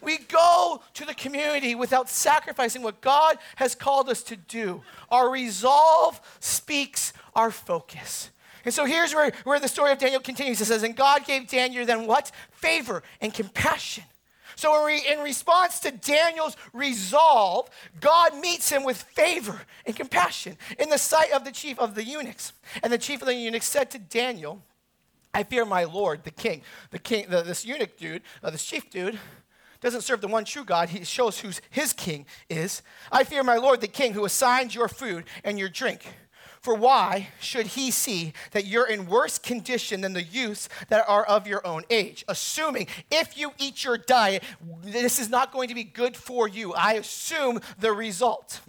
we 0.00 0.18
go 0.18 0.82
to 0.94 1.04
the 1.04 1.14
community 1.14 1.76
without 1.76 2.08
sacrificing 2.08 2.82
what 2.82 3.00
God 3.00 3.38
has 3.56 3.76
called 3.76 4.08
us 4.08 4.24
to 4.24 4.34
do. 4.34 4.82
Our 5.08 5.30
resolve 5.30 6.20
speaks 6.40 7.12
our 7.36 7.52
focus. 7.52 8.30
And 8.64 8.74
so 8.74 8.84
here's 8.86 9.14
where, 9.14 9.30
where 9.44 9.60
the 9.60 9.68
story 9.68 9.92
of 9.92 9.98
Daniel 9.98 10.20
continues. 10.20 10.60
It 10.60 10.64
says, 10.64 10.82
And 10.82 10.96
God 10.96 11.26
gave 11.26 11.46
Daniel 11.46 11.86
then 11.86 12.08
what? 12.08 12.32
Favor 12.50 13.04
and 13.20 13.32
compassion. 13.32 14.02
So, 14.56 14.76
in, 14.80 14.86
re, 14.86 15.02
in 15.12 15.20
response 15.20 15.78
to 15.80 15.92
Daniel's 15.92 16.56
resolve, 16.72 17.70
God 18.00 18.36
meets 18.36 18.68
him 18.68 18.82
with 18.82 19.00
favor 19.00 19.60
and 19.86 19.94
compassion 19.94 20.56
in 20.80 20.88
the 20.88 20.98
sight 20.98 21.30
of 21.30 21.44
the 21.44 21.52
chief 21.52 21.78
of 21.78 21.94
the 21.94 22.02
eunuchs. 22.02 22.52
And 22.82 22.92
the 22.92 22.98
chief 22.98 23.22
of 23.22 23.28
the 23.28 23.34
eunuchs 23.36 23.68
said 23.68 23.92
to 23.92 24.00
Daniel, 24.00 24.60
I 25.38 25.44
fear 25.44 25.64
my 25.64 25.84
Lord, 25.84 26.24
the 26.24 26.32
king. 26.32 26.62
The 26.90 26.98
king, 26.98 27.26
the, 27.28 27.42
this 27.42 27.64
eunuch 27.64 27.96
dude, 27.96 28.22
uh, 28.42 28.50
this 28.50 28.64
chief 28.64 28.90
dude, 28.90 29.20
doesn't 29.80 30.00
serve 30.00 30.20
the 30.20 30.26
one 30.26 30.44
true 30.44 30.64
God. 30.64 30.88
He 30.88 31.04
shows 31.04 31.38
who 31.38 31.50
his 31.70 31.92
king 31.92 32.26
is. 32.50 32.82
I 33.12 33.22
fear 33.22 33.44
my 33.44 33.54
Lord, 33.54 33.80
the 33.80 33.86
king, 33.86 34.14
who 34.14 34.24
assigns 34.24 34.74
your 34.74 34.88
food 34.88 35.26
and 35.44 35.56
your 35.56 35.68
drink. 35.68 36.12
For 36.60 36.74
why 36.74 37.28
should 37.38 37.68
he 37.68 37.92
see 37.92 38.32
that 38.50 38.66
you're 38.66 38.88
in 38.88 39.06
worse 39.06 39.38
condition 39.38 40.00
than 40.00 40.12
the 40.12 40.24
youths 40.24 40.68
that 40.88 41.04
are 41.08 41.24
of 41.24 41.46
your 41.46 41.64
own 41.64 41.84
age? 41.88 42.24
Assuming 42.26 42.88
if 43.08 43.38
you 43.38 43.52
eat 43.58 43.84
your 43.84 43.96
diet, 43.96 44.42
this 44.82 45.20
is 45.20 45.30
not 45.30 45.52
going 45.52 45.68
to 45.68 45.74
be 45.76 45.84
good 45.84 46.16
for 46.16 46.48
you. 46.48 46.74
I 46.74 46.94
assume 46.94 47.60
the 47.78 47.92
result. 47.92 48.60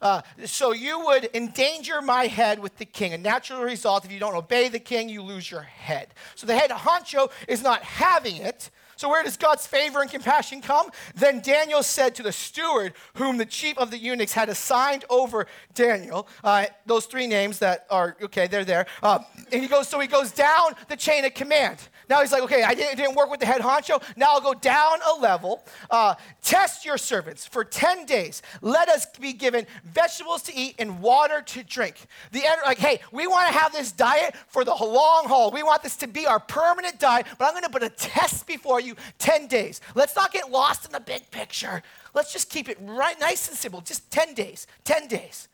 Uh, 0.00 0.22
so 0.44 0.72
you 0.72 1.04
would 1.06 1.28
endanger 1.34 2.02
my 2.02 2.26
head 2.26 2.58
with 2.58 2.76
the 2.76 2.84
king. 2.84 3.12
A 3.12 3.18
natural 3.18 3.62
result, 3.62 4.04
if 4.04 4.12
you 4.12 4.18
don't 4.18 4.34
obey 4.34 4.68
the 4.68 4.78
king, 4.78 5.08
you 5.08 5.22
lose 5.22 5.50
your 5.50 5.62
head. 5.62 6.14
So 6.34 6.46
the 6.46 6.56
head 6.56 6.70
honcho 6.70 7.30
is 7.48 7.62
not 7.62 7.82
having 7.82 8.36
it. 8.36 8.70
So, 8.96 9.10
where 9.10 9.22
does 9.22 9.36
God's 9.36 9.66
favor 9.66 10.00
and 10.00 10.10
compassion 10.10 10.62
come? 10.62 10.90
Then 11.14 11.40
Daniel 11.40 11.82
said 11.82 12.14
to 12.14 12.22
the 12.22 12.32
steward, 12.32 12.94
whom 13.14 13.36
the 13.36 13.44
chief 13.44 13.76
of 13.76 13.90
the 13.90 13.98
eunuchs 13.98 14.32
had 14.32 14.48
assigned 14.48 15.04
over 15.10 15.46
Daniel, 15.74 16.26
uh, 16.42 16.66
those 16.86 17.04
three 17.04 17.26
names 17.26 17.58
that 17.58 17.86
are, 17.90 18.16
okay, 18.22 18.46
they're 18.46 18.64
there. 18.64 18.86
Uh, 19.02 19.18
and 19.52 19.62
he 19.62 19.68
goes, 19.68 19.86
so 19.86 20.00
he 20.00 20.08
goes 20.08 20.32
down 20.32 20.72
the 20.88 20.96
chain 20.96 21.26
of 21.26 21.34
command. 21.34 21.76
Now 22.08 22.20
he's 22.20 22.32
like, 22.32 22.42
okay, 22.42 22.62
I 22.62 22.74
didn't, 22.74 22.96
didn't 22.96 23.16
work 23.16 23.30
with 23.30 23.40
the 23.40 23.46
head 23.46 23.60
honcho. 23.60 24.02
Now 24.16 24.34
I'll 24.34 24.40
go 24.40 24.54
down 24.54 24.98
a 25.14 25.20
level. 25.20 25.64
Uh, 25.90 26.14
test 26.42 26.84
your 26.84 26.98
servants 26.98 27.46
for 27.46 27.64
10 27.64 28.06
days. 28.06 28.42
Let 28.62 28.88
us 28.88 29.06
be 29.18 29.32
given 29.32 29.66
vegetables 29.84 30.42
to 30.44 30.54
eat 30.54 30.76
and 30.78 31.00
water 31.00 31.42
to 31.42 31.64
drink. 31.64 32.06
The 32.32 32.46
end, 32.46 32.60
like, 32.64 32.78
hey, 32.78 33.00
we 33.12 33.26
want 33.26 33.48
to 33.48 33.58
have 33.58 33.72
this 33.72 33.92
diet 33.92 34.34
for 34.48 34.64
the 34.64 34.74
long 34.74 35.24
haul. 35.26 35.50
We 35.50 35.62
want 35.62 35.82
this 35.82 35.96
to 35.96 36.06
be 36.06 36.26
our 36.26 36.40
permanent 36.40 36.98
diet, 37.00 37.26
but 37.38 37.46
I'm 37.46 37.52
going 37.52 37.64
to 37.64 37.70
put 37.70 37.82
a 37.82 37.90
test 37.90 38.46
before 38.46 38.80
you 38.80 38.94
10 39.18 39.48
days. 39.48 39.80
Let's 39.94 40.14
not 40.14 40.32
get 40.32 40.50
lost 40.50 40.86
in 40.86 40.92
the 40.92 41.00
big 41.00 41.30
picture. 41.30 41.82
Let's 42.14 42.32
just 42.32 42.50
keep 42.50 42.68
it 42.68 42.78
right 42.80 43.18
nice 43.18 43.48
and 43.48 43.56
simple. 43.56 43.80
Just 43.80 44.10
10 44.10 44.34
days. 44.34 44.66
10 44.84 45.08
days. 45.08 45.48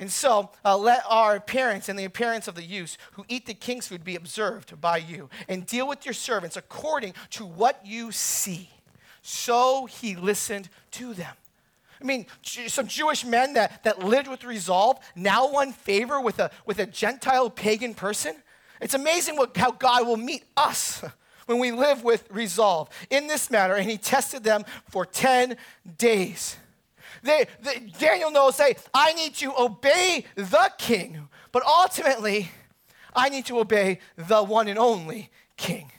And 0.00 0.10
so 0.10 0.50
uh, 0.64 0.78
let 0.78 1.04
our 1.06 1.36
appearance 1.36 1.90
and 1.90 1.98
the 1.98 2.06
appearance 2.06 2.48
of 2.48 2.54
the 2.54 2.64
youths 2.64 2.96
who 3.12 3.24
eat 3.28 3.44
the 3.44 3.52
king's 3.52 3.86
food 3.86 4.02
be 4.02 4.16
observed 4.16 4.80
by 4.80 4.96
you, 4.96 5.28
and 5.46 5.66
deal 5.66 5.86
with 5.86 6.06
your 6.06 6.14
servants 6.14 6.56
according 6.56 7.12
to 7.32 7.44
what 7.44 7.84
you 7.84 8.10
see. 8.10 8.70
So 9.20 9.84
he 9.84 10.16
listened 10.16 10.70
to 10.92 11.12
them. 11.12 11.34
I 12.00 12.04
mean, 12.04 12.26
some 12.42 12.86
Jewish 12.86 13.26
men 13.26 13.52
that, 13.54 13.84
that 13.84 13.98
lived 13.98 14.26
with 14.26 14.42
resolve 14.42 14.98
now 15.14 15.52
won 15.52 15.72
favor 15.72 16.18
with 16.18 16.38
a, 16.38 16.50
with 16.64 16.78
a 16.78 16.86
Gentile 16.86 17.50
pagan 17.50 17.92
person. 17.92 18.36
It's 18.80 18.94
amazing 18.94 19.36
what, 19.36 19.54
how 19.54 19.72
God 19.72 20.06
will 20.06 20.16
meet 20.16 20.44
us 20.56 21.04
when 21.44 21.58
we 21.58 21.72
live 21.72 22.02
with 22.02 22.24
resolve 22.30 22.88
in 23.10 23.26
this 23.26 23.50
matter. 23.50 23.74
And 23.74 23.90
he 23.90 23.98
tested 23.98 24.44
them 24.44 24.64
for 24.88 25.04
10 25.04 25.58
days. 25.98 26.56
They, 27.22 27.46
they, 27.62 27.78
Daniel 27.98 28.30
knows, 28.30 28.56
say, 28.56 28.76
I 28.94 29.12
need 29.12 29.34
to 29.36 29.52
obey 29.58 30.24
the 30.34 30.72
king, 30.78 31.28
but 31.52 31.62
ultimately, 31.66 32.50
I 33.14 33.28
need 33.28 33.46
to 33.46 33.58
obey 33.58 33.98
the 34.16 34.42
one 34.42 34.68
and 34.68 34.78
only 34.78 35.30
king. 35.56 35.90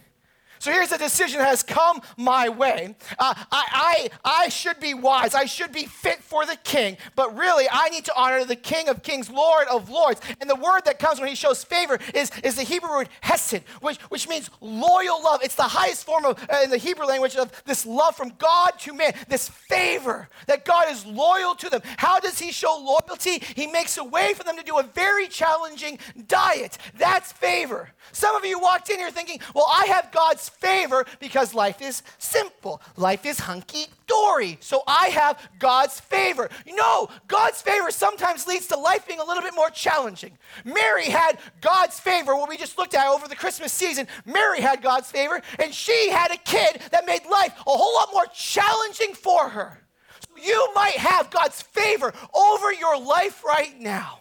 So 0.61 0.71
here's 0.71 0.91
a 0.91 0.97
decision 0.99 1.39
that 1.39 1.47
has 1.47 1.63
come 1.63 2.03
my 2.17 2.47
way. 2.47 2.93
Uh, 3.17 3.33
I, 3.51 4.09
I, 4.23 4.43
I 4.43 4.49
should 4.49 4.79
be 4.79 4.93
wise. 4.93 5.33
I 5.33 5.45
should 5.45 5.71
be 5.71 5.87
fit 5.87 6.21
for 6.21 6.45
the 6.45 6.55
king. 6.55 6.97
But 7.15 7.35
really, 7.35 7.65
I 7.71 7.89
need 7.89 8.05
to 8.05 8.13
honor 8.15 8.45
the 8.45 8.55
king 8.55 8.87
of 8.87 9.01
kings, 9.01 9.27
Lord 9.27 9.67
of 9.69 9.89
lords. 9.89 10.21
And 10.39 10.47
the 10.47 10.55
word 10.55 10.81
that 10.85 10.99
comes 10.99 11.19
when 11.19 11.29
he 11.29 11.33
shows 11.33 11.63
favor 11.63 11.97
is, 12.13 12.29
is 12.43 12.57
the 12.57 12.61
Hebrew 12.61 12.91
word 12.91 13.09
hesed, 13.21 13.63
which, 13.81 13.97
which 14.11 14.29
means 14.29 14.51
loyal 14.61 15.23
love. 15.23 15.41
It's 15.41 15.55
the 15.55 15.63
highest 15.63 16.05
form 16.05 16.25
of, 16.25 16.37
uh, 16.47 16.59
in 16.63 16.69
the 16.69 16.77
Hebrew 16.77 17.07
language 17.07 17.37
of 17.37 17.51
this 17.65 17.83
love 17.83 18.15
from 18.15 18.31
God 18.37 18.77
to 18.81 18.93
man, 18.93 19.15
this 19.29 19.49
favor 19.49 20.29
that 20.45 20.63
God 20.63 20.91
is 20.91 21.07
loyal 21.07 21.55
to 21.55 21.71
them. 21.71 21.81
How 21.97 22.19
does 22.19 22.37
he 22.37 22.51
show 22.51 22.77
loyalty? 22.77 23.43
He 23.55 23.65
makes 23.65 23.97
a 23.97 24.03
way 24.03 24.35
for 24.35 24.43
them 24.43 24.57
to 24.57 24.63
do 24.63 24.77
a 24.77 24.83
very 24.83 25.27
challenging 25.27 25.97
diet. 26.27 26.77
That's 26.99 27.31
favor. 27.31 27.89
Some 28.11 28.35
of 28.35 28.45
you 28.45 28.59
walked 28.59 28.91
in 28.91 28.99
here 28.99 29.09
thinking, 29.09 29.39
well, 29.55 29.67
I 29.67 29.85
have 29.85 30.11
God's 30.11 30.50
favor 30.59 31.05
because 31.19 31.53
life 31.53 31.81
is 31.81 32.03
simple. 32.17 32.81
Life 32.97 33.25
is 33.25 33.39
hunky 33.39 33.85
dory. 34.07 34.57
So 34.61 34.83
I 34.87 35.07
have 35.07 35.39
God's 35.59 35.99
favor. 35.99 36.49
No, 36.67 37.09
God's 37.27 37.61
favor 37.61 37.91
sometimes 37.91 38.47
leads 38.47 38.67
to 38.67 38.77
life 38.77 39.07
being 39.07 39.19
a 39.19 39.25
little 39.25 39.43
bit 39.43 39.55
more 39.55 39.69
challenging. 39.69 40.37
Mary 40.65 41.05
had 41.05 41.39
God's 41.61 41.99
favor, 41.99 42.35
what 42.35 42.49
we 42.49 42.57
just 42.57 42.77
looked 42.77 42.93
at 42.93 43.07
over 43.07 43.27
the 43.27 43.35
Christmas 43.35 43.71
season. 43.71 44.07
Mary 44.25 44.61
had 44.61 44.81
God's 44.81 45.11
favor, 45.11 45.41
and 45.59 45.73
she 45.73 46.09
had 46.09 46.31
a 46.31 46.37
kid 46.37 46.81
that 46.91 47.05
made 47.05 47.25
life 47.29 47.53
a 47.59 47.71
whole 47.71 47.93
lot 47.95 48.09
more 48.11 48.27
challenging 48.33 49.13
for 49.13 49.49
her. 49.49 49.81
So 50.19 50.43
you 50.43 50.69
might 50.75 50.97
have 50.97 51.29
God's 51.29 51.61
favor 51.61 52.13
over 52.33 52.73
your 52.73 52.99
life 52.99 53.43
right 53.43 53.79
now. 53.79 54.19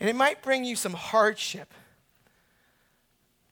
And 0.00 0.08
it 0.08 0.16
might 0.16 0.42
bring 0.42 0.64
you 0.64 0.76
some 0.76 0.94
hardship 0.94 1.72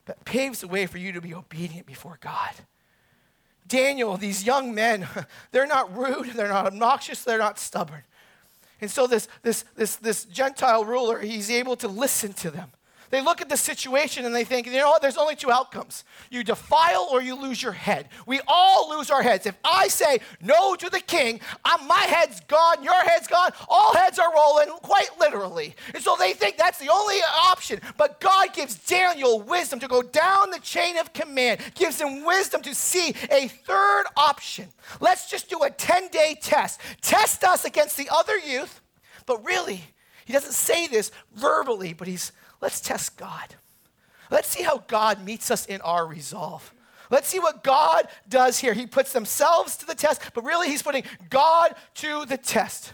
that 0.07 0.25
paves 0.25 0.61
the 0.61 0.69
way 0.69 0.87
for 0.87 0.99
you 0.99 1.13
to 1.13 1.21
be 1.21 1.35
obedient 1.35 1.87
before 1.87 2.19
God. 2.21 2.53
Daniel, 3.69 4.17
these 4.17 4.45
young 4.45 4.75
men, 4.75 5.07
they're 5.51 5.67
not 5.67 5.95
rude, 5.97 6.31
they're 6.31 6.49
not 6.49 6.67
obnoxious, 6.67 7.23
they're 7.25 7.39
not 7.39 7.59
stubborn. 7.59 8.03
And 8.81 8.91
so 8.91 9.07
this, 9.07 9.29
this, 9.43 9.65
this, 9.75 9.97
this 9.97 10.25
Gentile 10.25 10.85
ruler, 10.85 11.21
he's 11.21 11.51
able 11.51 11.77
to 11.77 11.89
listen 11.89 12.33
to 12.35 12.51
them. 12.51 12.71
They 13.11 13.21
look 13.21 13.41
at 13.41 13.49
the 13.49 13.57
situation 13.57 14.25
and 14.25 14.35
they 14.35 14.45
think, 14.45 14.67
you 14.67 14.73
know 14.73 14.91
what, 14.91 15.03
there's 15.03 15.17
only 15.17 15.37
two 15.37 15.51
outcomes. 15.51 16.05
You 16.31 16.43
defile 16.43 17.09
or 17.11 17.23
you 17.23 17.35
lose 17.35 17.63
your 17.63 17.73
head. 17.73 18.09
We 18.27 18.41
all 18.49 18.91
lose 18.91 19.11
our 19.11 19.23
heads. 19.23 19.47
If 19.47 19.57
I 19.65 19.89
say 19.89 20.21
no 20.41 20.75
to 20.75 20.91
the 20.91 21.01
king, 21.01 21.41
I'm, 21.65 21.87
my 21.87 22.01
head's 22.01 22.41
gone, 22.41 22.83
your 22.83 23.01
head's 23.03 23.29
gone, 23.29 23.53
all 23.69 23.95
heads 23.95 24.19
are 24.19 24.33
rolling, 24.35 24.69
quite 24.83 25.11
literally. 25.19 25.75
And 25.95 26.03
so 26.03 26.17
they 26.19 26.33
think 26.33 26.57
that's 26.57 26.79
the 26.79 26.91
only 26.91 27.19
option. 27.45 27.81
But 27.97 28.21
God 28.21 28.53
gives 28.53 28.75
Daniel 28.75 29.41
wisdom 29.41 29.79
to 29.81 29.89
go 29.89 30.03
down 30.03 30.51
the 30.51 30.61
chain 30.61 30.97
of 30.99 31.13
command, 31.13 31.61
gives 31.75 32.01
him 32.01 32.25
wisdom 32.25 32.63
to 32.63 32.75
see 32.75 33.15
a 33.31 33.49
third 33.49 34.05
option. 34.17 34.69
Let's 35.01 35.31
just 35.31 35.49
do 35.49 35.63
a 35.63 35.71
10 35.71 36.09
day 36.09 36.37
test. 36.41 36.81
Test 37.01 37.45
us 37.45 37.65
against 37.65 37.97
the 37.97 38.09
other 38.11 38.39
youth, 38.39 38.81
but 39.27 39.45
really, 39.45 39.83
he 40.27 40.33
doesn't 40.33 40.53
say 40.53 40.89
this 40.89 41.13
verbally, 41.35 41.93
but 41.93 42.09
he's 42.09 42.33
let's 42.61 42.81
test 42.81 43.17
God. 43.17 43.55
Let's 44.29 44.49
see 44.49 44.65
how 44.65 44.79
God 44.89 45.25
meets 45.25 45.53
us 45.53 45.67
in 45.67 45.81
our 45.83 46.05
resolve. 46.05 46.75
Let's 47.11 47.29
see 47.29 47.39
what 47.39 47.63
God 47.63 48.09
does 48.29 48.59
here. 48.59 48.75
He 48.75 48.89
puts 48.89 49.13
themselves 49.13 49.77
to 49.77 49.87
the 49.87 49.95
test, 49.95 50.21
but 50.35 50.43
really 50.43 50.69
he's 50.69 50.83
putting 50.83 51.05
God 51.31 51.77
to 51.95 52.27
the 52.27 52.37
test. 52.37 52.93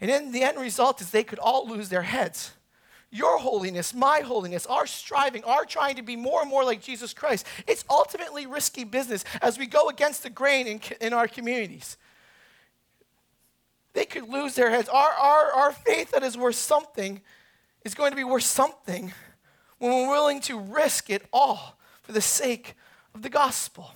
And 0.00 0.08
in 0.08 0.30
the 0.30 0.44
end 0.44 0.60
result 0.60 1.00
is 1.00 1.10
they 1.10 1.24
could 1.24 1.40
all 1.40 1.68
lose 1.68 1.88
their 1.88 2.02
heads. 2.02 2.52
Your 3.10 3.38
holiness, 3.38 3.92
my 3.92 4.20
holiness, 4.20 4.64
our 4.66 4.86
striving, 4.86 5.42
our 5.42 5.64
trying 5.64 5.96
to 5.96 6.02
be 6.02 6.14
more 6.14 6.42
and 6.42 6.48
more 6.48 6.62
like 6.62 6.80
Jesus 6.80 7.12
Christ, 7.12 7.46
it's 7.66 7.84
ultimately 7.90 8.46
risky 8.46 8.84
business 8.84 9.24
as 9.42 9.58
we 9.58 9.66
go 9.66 9.88
against 9.88 10.22
the 10.22 10.30
grain 10.30 10.68
in, 10.68 10.80
in 11.00 11.12
our 11.12 11.26
communities. 11.26 11.96
They 13.98 14.04
could 14.04 14.28
lose 14.28 14.54
their 14.54 14.70
heads. 14.70 14.88
Our, 14.88 15.10
our, 15.10 15.52
our 15.52 15.72
faith 15.72 16.12
that 16.12 16.22
is 16.22 16.38
worth 16.38 16.54
something 16.54 17.20
is 17.84 17.96
going 17.96 18.12
to 18.12 18.16
be 18.16 18.22
worth 18.22 18.44
something 18.44 19.12
when 19.78 19.90
we're 19.90 20.10
willing 20.10 20.40
to 20.42 20.56
risk 20.56 21.10
it 21.10 21.22
all 21.32 21.76
for 22.02 22.12
the 22.12 22.20
sake 22.20 22.68
of 22.68 22.74
of 23.18 23.22
the 23.22 23.28
gospel. 23.28 23.90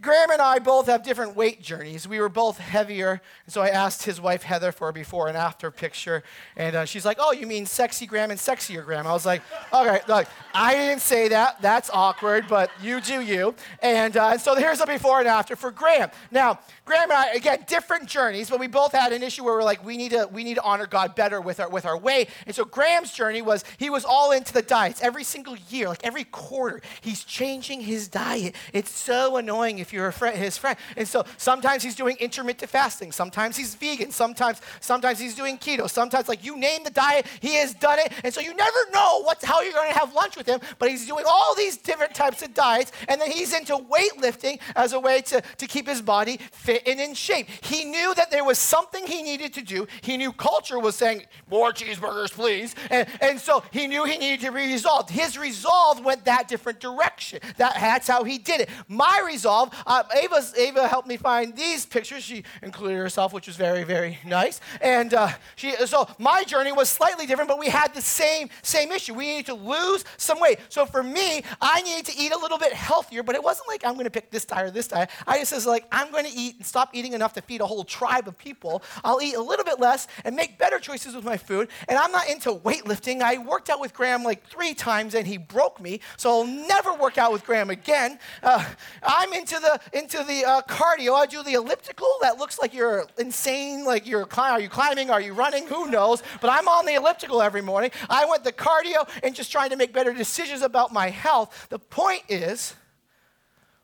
Graham 0.00 0.30
and 0.30 0.40
I 0.40 0.58
both 0.58 0.86
have 0.86 1.02
different 1.02 1.34
weight 1.34 1.60
journeys. 1.60 2.06
We 2.06 2.20
were 2.20 2.28
both 2.28 2.58
heavier, 2.58 3.20
and 3.44 3.52
so 3.52 3.62
I 3.62 3.68
asked 3.68 4.04
his 4.04 4.20
wife 4.20 4.42
Heather 4.42 4.70
for 4.72 4.88
a 4.88 4.92
before 4.92 5.28
and 5.28 5.36
after 5.36 5.70
picture, 5.70 6.22
and 6.56 6.76
uh, 6.76 6.84
she's 6.84 7.04
like, 7.04 7.18
"Oh, 7.20 7.32
you 7.32 7.46
mean 7.46 7.66
sexy 7.66 8.06
Graham 8.06 8.30
and 8.30 8.38
sexier 8.38 8.84
Graham?" 8.84 9.06
I 9.06 9.12
was 9.12 9.26
like, 9.26 9.42
"Okay, 9.72 10.00
look, 10.06 10.26
I 10.54 10.74
didn't 10.74 11.00
say 11.00 11.28
that. 11.28 11.60
That's 11.60 11.90
awkward, 11.92 12.46
but 12.48 12.70
you 12.82 13.00
do 13.00 13.20
you." 13.20 13.54
And, 13.82 14.16
uh, 14.16 14.38
so 14.38 14.54
here's 14.54 14.80
a 14.80 14.86
before 14.86 15.18
and 15.18 15.28
after 15.28 15.56
for 15.56 15.70
Graham. 15.70 16.10
Now, 16.30 16.60
Graham 16.84 17.10
and 17.10 17.12
I, 17.12 17.32
again, 17.32 17.64
different 17.66 18.08
journeys, 18.08 18.50
but 18.50 18.60
we 18.60 18.66
both 18.66 18.92
had 18.92 19.12
an 19.12 19.22
issue 19.22 19.44
where 19.44 19.54
we're 19.54 19.62
like, 19.62 19.84
we 19.84 19.96
need 19.96 20.12
to 20.12 20.28
we 20.32 20.44
need 20.44 20.54
to 20.54 20.62
honor 20.62 20.86
God 20.86 21.14
better 21.14 21.40
with 21.40 21.60
our 21.60 21.68
with 21.68 21.84
our 21.84 21.98
weight. 21.98 22.30
And 22.46 22.54
so 22.54 22.64
Graham's 22.64 23.12
journey 23.12 23.42
was 23.42 23.64
he 23.78 23.90
was 23.90 24.04
all 24.04 24.32
into 24.32 24.52
the 24.52 24.62
diets 24.62 25.02
every 25.02 25.24
single 25.24 25.56
year, 25.68 25.88
like 25.88 26.04
every 26.04 26.24
quarter, 26.24 26.80
he's 27.00 27.24
changing 27.24 27.80
his 27.80 28.08
diet. 28.08 28.54
It's 28.72 28.90
so 28.90 29.36
annoying 29.36 29.78
if 29.78 29.87
if 29.88 29.92
you're 29.94 30.12
friend, 30.12 30.36
his 30.36 30.58
friend. 30.58 30.76
And 30.96 31.08
so 31.08 31.24
sometimes 31.38 31.82
he's 31.82 31.94
doing 31.94 32.16
intermittent 32.20 32.70
fasting. 32.70 33.10
Sometimes 33.10 33.56
he's 33.56 33.74
vegan. 33.74 34.10
Sometimes, 34.10 34.60
sometimes 34.80 35.18
he's 35.18 35.34
doing 35.34 35.56
keto. 35.56 35.88
Sometimes, 35.88 36.28
like 36.28 36.44
you 36.44 36.58
name 36.58 36.84
the 36.84 36.90
diet, 36.90 37.26
he 37.40 37.54
has 37.54 37.72
done 37.72 37.98
it. 37.98 38.12
And 38.22 38.32
so 38.32 38.42
you 38.42 38.54
never 38.54 38.78
know 38.92 39.22
what's, 39.22 39.44
how 39.44 39.62
you're 39.62 39.72
going 39.72 39.90
to 39.90 39.98
have 39.98 40.14
lunch 40.14 40.36
with 40.36 40.46
him, 40.46 40.60
but 40.78 40.90
he's 40.90 41.06
doing 41.06 41.24
all 41.26 41.54
these 41.54 41.78
different 41.78 42.14
types 42.14 42.42
of 42.42 42.52
diets. 42.52 42.92
And 43.08 43.18
then 43.18 43.30
he's 43.30 43.54
into 43.54 43.76
weightlifting 43.76 44.60
as 44.76 44.92
a 44.92 45.00
way 45.00 45.22
to, 45.22 45.40
to 45.40 45.66
keep 45.66 45.88
his 45.88 46.02
body 46.02 46.38
fit 46.52 46.82
and 46.86 47.00
in 47.00 47.14
shape. 47.14 47.48
He 47.62 47.86
knew 47.86 48.14
that 48.14 48.30
there 48.30 48.44
was 48.44 48.58
something 48.58 49.06
he 49.06 49.22
needed 49.22 49.54
to 49.54 49.62
do. 49.62 49.86
He 50.02 50.18
knew 50.18 50.32
culture 50.32 50.78
was 50.78 50.96
saying, 50.96 51.22
more 51.50 51.72
cheeseburgers, 51.72 52.32
please. 52.32 52.74
And, 52.90 53.08
and 53.22 53.40
so 53.40 53.62
he 53.70 53.86
knew 53.86 54.04
he 54.04 54.18
needed 54.18 54.40
to 54.44 54.52
be 54.52 54.66
resolved. 54.66 55.08
His 55.08 55.38
resolve 55.38 56.04
went 56.04 56.26
that 56.26 56.46
different 56.46 56.78
direction. 56.78 57.40
That, 57.56 57.74
that's 57.74 58.06
how 58.06 58.24
he 58.24 58.36
did 58.36 58.60
it. 58.60 58.68
My 58.86 59.22
resolve 59.24 59.74
uh, 59.86 60.02
Ava, 60.22 60.42
Ava 60.56 60.88
helped 60.88 61.08
me 61.08 61.16
find 61.16 61.56
these 61.56 61.86
pictures. 61.86 62.22
She 62.22 62.44
included 62.62 62.96
herself, 62.96 63.32
which 63.32 63.46
was 63.46 63.56
very, 63.56 63.84
very 63.84 64.18
nice. 64.24 64.60
And 64.80 65.14
uh, 65.14 65.30
she, 65.56 65.72
so 65.86 66.08
my 66.18 66.44
journey 66.44 66.72
was 66.72 66.88
slightly 66.88 67.26
different, 67.26 67.48
but 67.48 67.58
we 67.58 67.68
had 67.68 67.94
the 67.94 68.00
same, 68.00 68.48
same 68.62 68.92
issue. 68.92 69.14
We 69.14 69.26
needed 69.26 69.46
to 69.46 69.54
lose 69.54 70.04
some 70.16 70.40
weight. 70.40 70.58
So 70.68 70.86
for 70.86 71.02
me, 71.02 71.42
I 71.60 71.82
needed 71.82 72.06
to 72.06 72.18
eat 72.18 72.32
a 72.32 72.38
little 72.38 72.58
bit 72.58 72.72
healthier, 72.72 73.22
but 73.22 73.34
it 73.34 73.42
wasn't 73.42 73.68
like 73.68 73.84
I'm 73.84 73.94
going 73.94 74.04
to 74.04 74.10
pick 74.10 74.30
this 74.30 74.44
diet 74.44 74.66
or 74.66 74.70
this 74.70 74.88
diet. 74.88 75.10
I 75.26 75.38
just 75.38 75.52
was 75.52 75.66
like, 75.66 75.86
I'm 75.92 76.10
going 76.10 76.24
to 76.24 76.32
eat 76.32 76.56
and 76.56 76.66
stop 76.66 76.90
eating 76.94 77.12
enough 77.12 77.32
to 77.34 77.42
feed 77.42 77.60
a 77.60 77.66
whole 77.66 77.84
tribe 77.84 78.28
of 78.28 78.36
people. 78.38 78.82
I'll 79.04 79.20
eat 79.20 79.34
a 79.34 79.42
little 79.42 79.64
bit 79.64 79.80
less 79.80 80.08
and 80.24 80.34
make 80.36 80.58
better 80.58 80.78
choices 80.78 81.14
with 81.14 81.24
my 81.24 81.36
food. 81.36 81.68
And 81.88 81.98
I'm 81.98 82.12
not 82.12 82.28
into 82.28 82.54
weightlifting. 82.54 83.22
I 83.22 83.38
worked 83.38 83.70
out 83.70 83.80
with 83.80 83.94
Graham 83.94 84.24
like 84.24 84.46
three 84.46 84.74
times 84.74 85.14
and 85.14 85.26
he 85.26 85.36
broke 85.36 85.80
me. 85.80 86.00
So 86.16 86.30
I'll 86.30 86.46
never 86.46 86.94
work 86.94 87.18
out 87.18 87.32
with 87.32 87.44
Graham 87.44 87.70
again. 87.70 88.18
Uh, 88.42 88.64
I'm 89.02 89.32
into 89.32 89.58
the 89.60 89.67
the 89.68 89.98
into 89.98 90.18
the 90.24 90.44
uh, 90.44 90.62
cardio. 90.62 91.14
I 91.14 91.26
do 91.26 91.42
the 91.42 91.54
elliptical. 91.54 92.08
That 92.20 92.38
looks 92.38 92.58
like 92.58 92.74
you're 92.74 93.06
insane. 93.18 93.84
Like 93.84 94.06
you're 94.06 94.26
climbing. 94.26 94.54
Are 94.54 94.60
you 94.60 94.68
climbing? 94.68 95.10
Are 95.10 95.20
you 95.20 95.32
running? 95.32 95.66
Who 95.66 95.90
knows? 95.90 96.22
But 96.40 96.50
I'm 96.50 96.68
on 96.68 96.86
the 96.86 96.94
elliptical 96.94 97.42
every 97.42 97.62
morning. 97.62 97.90
I 98.08 98.24
went 98.24 98.44
the 98.44 98.52
cardio 98.52 99.08
and 99.22 99.34
just 99.34 99.52
trying 99.52 99.70
to 99.70 99.76
make 99.76 99.92
better 99.92 100.12
decisions 100.12 100.62
about 100.62 100.92
my 100.92 101.10
health. 101.10 101.66
The 101.70 101.78
point 101.78 102.22
is, 102.28 102.74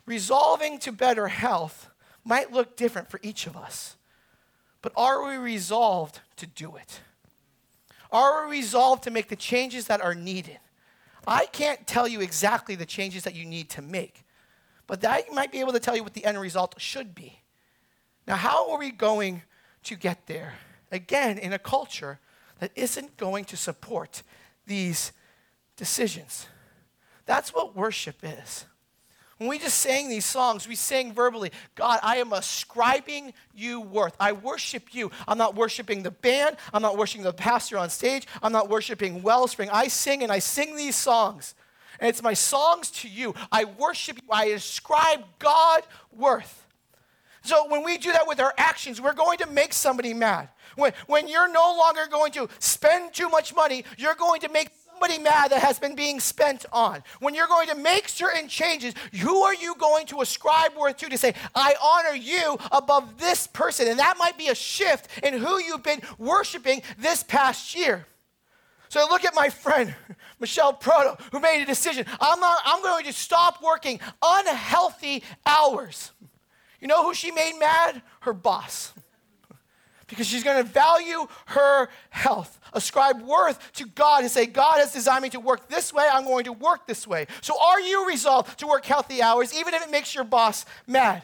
resolving 0.06 0.78
to 0.80 0.92
better 0.92 1.28
health 1.28 1.88
might 2.24 2.52
look 2.52 2.76
different 2.76 3.10
for 3.10 3.20
each 3.22 3.46
of 3.46 3.56
us. 3.56 3.96
But 4.82 4.92
are 4.96 5.26
we 5.26 5.36
resolved 5.36 6.20
to 6.36 6.46
do 6.46 6.76
it? 6.76 7.00
Are 8.10 8.46
we 8.46 8.58
resolved 8.58 9.04
to 9.04 9.10
make 9.10 9.28
the 9.28 9.36
changes 9.36 9.86
that 9.86 10.00
are 10.00 10.14
needed? 10.14 10.58
I 11.26 11.46
can't 11.46 11.86
tell 11.86 12.06
you 12.06 12.20
exactly 12.20 12.74
the 12.74 12.86
changes 12.86 13.24
that 13.24 13.34
you 13.34 13.44
need 13.46 13.70
to 13.70 13.82
make. 13.82 14.23
But 14.86 15.00
that 15.00 15.32
might 15.32 15.52
be 15.52 15.60
able 15.60 15.72
to 15.72 15.80
tell 15.80 15.96
you 15.96 16.02
what 16.02 16.14
the 16.14 16.24
end 16.24 16.40
result 16.40 16.74
should 16.78 17.14
be. 17.14 17.40
Now, 18.26 18.36
how 18.36 18.70
are 18.70 18.78
we 18.78 18.90
going 18.90 19.42
to 19.84 19.96
get 19.96 20.26
there? 20.26 20.54
Again, 20.90 21.38
in 21.38 21.52
a 21.52 21.58
culture 21.58 22.20
that 22.60 22.70
isn't 22.74 23.16
going 23.16 23.44
to 23.46 23.56
support 23.56 24.22
these 24.66 25.12
decisions. 25.76 26.46
That's 27.26 27.52
what 27.52 27.74
worship 27.74 28.16
is. 28.22 28.66
When 29.38 29.48
we 29.48 29.58
just 29.58 29.78
sang 29.78 30.08
these 30.08 30.24
songs, 30.24 30.68
we 30.68 30.76
sang 30.76 31.12
verbally, 31.12 31.50
God, 31.74 31.98
I 32.02 32.18
am 32.18 32.32
ascribing 32.32 33.34
you 33.52 33.80
worth. 33.80 34.14
I 34.20 34.32
worship 34.32 34.94
you. 34.94 35.10
I'm 35.26 35.38
not 35.38 35.56
worshiping 35.56 36.04
the 36.04 36.12
band. 36.12 36.56
I'm 36.72 36.82
not 36.82 36.96
worshiping 36.96 37.24
the 37.24 37.32
pastor 37.32 37.76
on 37.76 37.90
stage. 37.90 38.28
I'm 38.42 38.52
not 38.52 38.68
worshiping 38.68 39.22
Wellspring. 39.22 39.70
I 39.70 39.88
sing 39.88 40.22
and 40.22 40.30
I 40.30 40.38
sing 40.38 40.76
these 40.76 40.94
songs 40.94 41.54
and 42.00 42.08
it's 42.08 42.22
my 42.22 42.34
songs 42.34 42.90
to 42.90 43.08
you. 43.08 43.34
I 43.52 43.64
worship 43.64 44.16
you. 44.16 44.28
I 44.30 44.46
ascribe 44.46 45.24
God 45.38 45.82
worth. 46.12 46.66
So 47.42 47.68
when 47.68 47.84
we 47.84 47.98
do 47.98 48.10
that 48.12 48.26
with 48.26 48.40
our 48.40 48.54
actions, 48.56 49.00
we're 49.00 49.12
going 49.12 49.38
to 49.38 49.46
make 49.46 49.74
somebody 49.74 50.14
mad. 50.14 50.48
When, 50.76 50.92
when 51.06 51.28
you're 51.28 51.50
no 51.52 51.76
longer 51.78 52.06
going 52.10 52.32
to 52.32 52.48
spend 52.58 53.12
too 53.12 53.28
much 53.28 53.54
money, 53.54 53.84
you're 53.98 54.14
going 54.14 54.40
to 54.40 54.48
make 54.48 54.70
somebody 54.90 55.18
mad 55.18 55.50
that 55.50 55.60
has 55.60 55.78
been 55.78 55.94
being 55.94 56.20
spent 56.20 56.64
on. 56.72 57.02
When 57.20 57.34
you're 57.34 57.46
going 57.46 57.68
to 57.68 57.74
make 57.74 58.08
certain 58.08 58.48
changes, 58.48 58.94
who 59.20 59.42
are 59.42 59.54
you 59.54 59.74
going 59.76 60.06
to 60.06 60.22
ascribe 60.22 60.74
worth 60.74 60.96
to 60.98 61.08
to 61.10 61.18
say, 61.18 61.34
I 61.54 61.74
honor 61.82 62.16
you 62.16 62.56
above 62.72 63.18
this 63.18 63.46
person? 63.46 63.88
And 63.88 63.98
that 63.98 64.16
might 64.18 64.38
be 64.38 64.48
a 64.48 64.54
shift 64.54 65.08
in 65.22 65.34
who 65.34 65.60
you've 65.60 65.82
been 65.82 66.00
worshiping 66.18 66.82
this 66.96 67.22
past 67.22 67.76
year. 67.76 68.06
So 68.94 69.04
look 69.10 69.24
at 69.24 69.34
my 69.34 69.48
friend, 69.50 69.92
Michelle 70.38 70.72
Proto, 70.72 71.20
who 71.32 71.40
made 71.40 71.60
a 71.60 71.66
decision. 71.66 72.06
I'm, 72.20 72.38
not, 72.38 72.58
I'm 72.64 72.80
going 72.80 73.04
to 73.06 73.12
stop 73.12 73.60
working 73.60 73.98
unhealthy 74.22 75.24
hours. 75.44 76.12
You 76.80 76.86
know 76.86 77.02
who 77.02 77.12
she 77.12 77.32
made 77.32 77.58
mad? 77.58 78.02
Her 78.20 78.32
boss. 78.32 78.94
Because 80.06 80.26
she's 80.28 80.44
going 80.44 80.62
to 80.62 80.70
value 80.70 81.26
her 81.46 81.88
health, 82.10 82.60
ascribe 82.74 83.22
worth 83.22 83.72
to 83.72 83.86
God, 83.86 84.20
and 84.20 84.30
say, 84.30 84.44
God 84.44 84.76
has 84.76 84.92
designed 84.92 85.22
me 85.22 85.30
to 85.30 85.40
work 85.40 85.68
this 85.68 85.94
way, 85.94 86.06
I'm 86.12 86.24
going 86.24 86.44
to 86.44 86.52
work 86.52 86.86
this 86.86 87.06
way. 87.06 87.26
So 87.40 87.54
are 87.60 87.80
you 87.80 88.06
resolved 88.06 88.58
to 88.58 88.66
work 88.66 88.84
healthy 88.84 89.22
hours, 89.22 89.58
even 89.58 89.72
if 89.72 89.82
it 89.82 89.90
makes 89.90 90.14
your 90.14 90.24
boss 90.24 90.66
mad? 90.86 91.22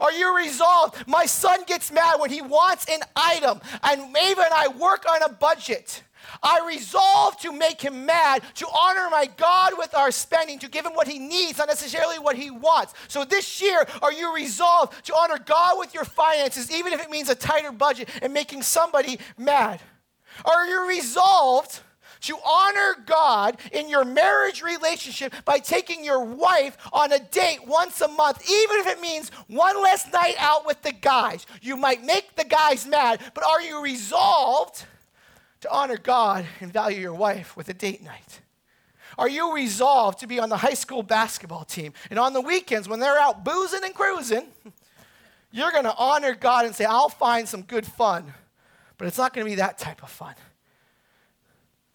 Are 0.00 0.12
you 0.12 0.34
resolved? 0.36 1.06
My 1.08 1.26
son 1.26 1.64
gets 1.66 1.90
mad 1.90 2.20
when 2.20 2.30
he 2.30 2.40
wants 2.40 2.86
an 2.88 3.00
item, 3.16 3.60
and 3.82 4.16
Ava 4.16 4.42
and 4.42 4.54
I 4.54 4.68
work 4.68 5.04
on 5.10 5.22
a 5.24 5.28
budget. 5.28 6.02
I 6.42 6.66
resolve 6.66 7.38
to 7.40 7.52
make 7.52 7.80
him 7.80 8.06
mad, 8.06 8.42
to 8.54 8.66
honor 8.68 9.08
my 9.10 9.28
God 9.36 9.72
with 9.76 9.94
our 9.94 10.10
spending, 10.10 10.58
to 10.60 10.68
give 10.68 10.86
him 10.86 10.94
what 10.94 11.08
he 11.08 11.18
needs, 11.18 11.58
not 11.58 11.68
necessarily 11.68 12.18
what 12.18 12.36
he 12.36 12.50
wants. 12.50 12.94
So 13.08 13.24
this 13.24 13.60
year, 13.60 13.86
are 14.02 14.12
you 14.12 14.34
resolved 14.34 15.04
to 15.06 15.14
honor 15.14 15.38
God 15.44 15.78
with 15.78 15.94
your 15.94 16.04
finances, 16.04 16.70
even 16.70 16.92
if 16.92 17.00
it 17.00 17.10
means 17.10 17.28
a 17.28 17.34
tighter 17.34 17.72
budget 17.72 18.08
and 18.22 18.32
making 18.32 18.62
somebody 18.62 19.18
mad? 19.36 19.80
Are 20.44 20.66
you 20.66 20.88
resolved? 20.88 21.80
to 22.24 22.38
honor 22.44 22.96
God 23.04 23.58
in 23.72 23.88
your 23.88 24.04
marriage 24.04 24.62
relationship 24.62 25.34
by 25.44 25.58
taking 25.58 26.02
your 26.02 26.24
wife 26.24 26.76
on 26.90 27.12
a 27.12 27.18
date 27.18 27.66
once 27.66 28.00
a 28.00 28.08
month, 28.08 28.42
even 28.50 28.78
if 28.78 28.86
it 28.86 29.00
means 29.00 29.28
one 29.46 29.82
less 29.82 30.10
night 30.10 30.34
out 30.38 30.66
with 30.66 30.80
the 30.82 30.92
guys. 30.92 31.44
You 31.60 31.76
might 31.76 32.02
make 32.02 32.34
the 32.34 32.44
guys 32.44 32.86
mad, 32.86 33.20
but 33.34 33.44
are 33.44 33.60
you 33.60 33.82
resolved 33.82 34.86
to 35.64 35.72
honor 35.72 35.96
God 35.96 36.44
and 36.60 36.70
value 36.70 37.00
your 37.00 37.14
wife 37.14 37.56
with 37.56 37.70
a 37.70 37.74
date 37.74 38.02
night? 38.02 38.42
Are 39.16 39.30
you 39.30 39.54
resolved 39.54 40.18
to 40.18 40.26
be 40.26 40.38
on 40.38 40.50
the 40.50 40.58
high 40.58 40.74
school 40.74 41.02
basketball 41.02 41.64
team? 41.64 41.94
And 42.10 42.18
on 42.18 42.34
the 42.34 42.42
weekends, 42.42 42.86
when 42.86 43.00
they're 43.00 43.18
out 43.18 43.46
boozing 43.46 43.80
and 43.82 43.94
cruising, 43.94 44.46
you're 45.52 45.72
going 45.72 45.84
to 45.84 45.96
honor 45.96 46.34
God 46.34 46.66
and 46.66 46.74
say, 46.74 46.84
I'll 46.84 47.08
find 47.08 47.48
some 47.48 47.62
good 47.62 47.86
fun, 47.86 48.34
but 48.98 49.08
it's 49.08 49.16
not 49.16 49.32
going 49.32 49.46
to 49.46 49.50
be 49.50 49.54
that 49.54 49.78
type 49.78 50.02
of 50.02 50.10
fun. 50.10 50.34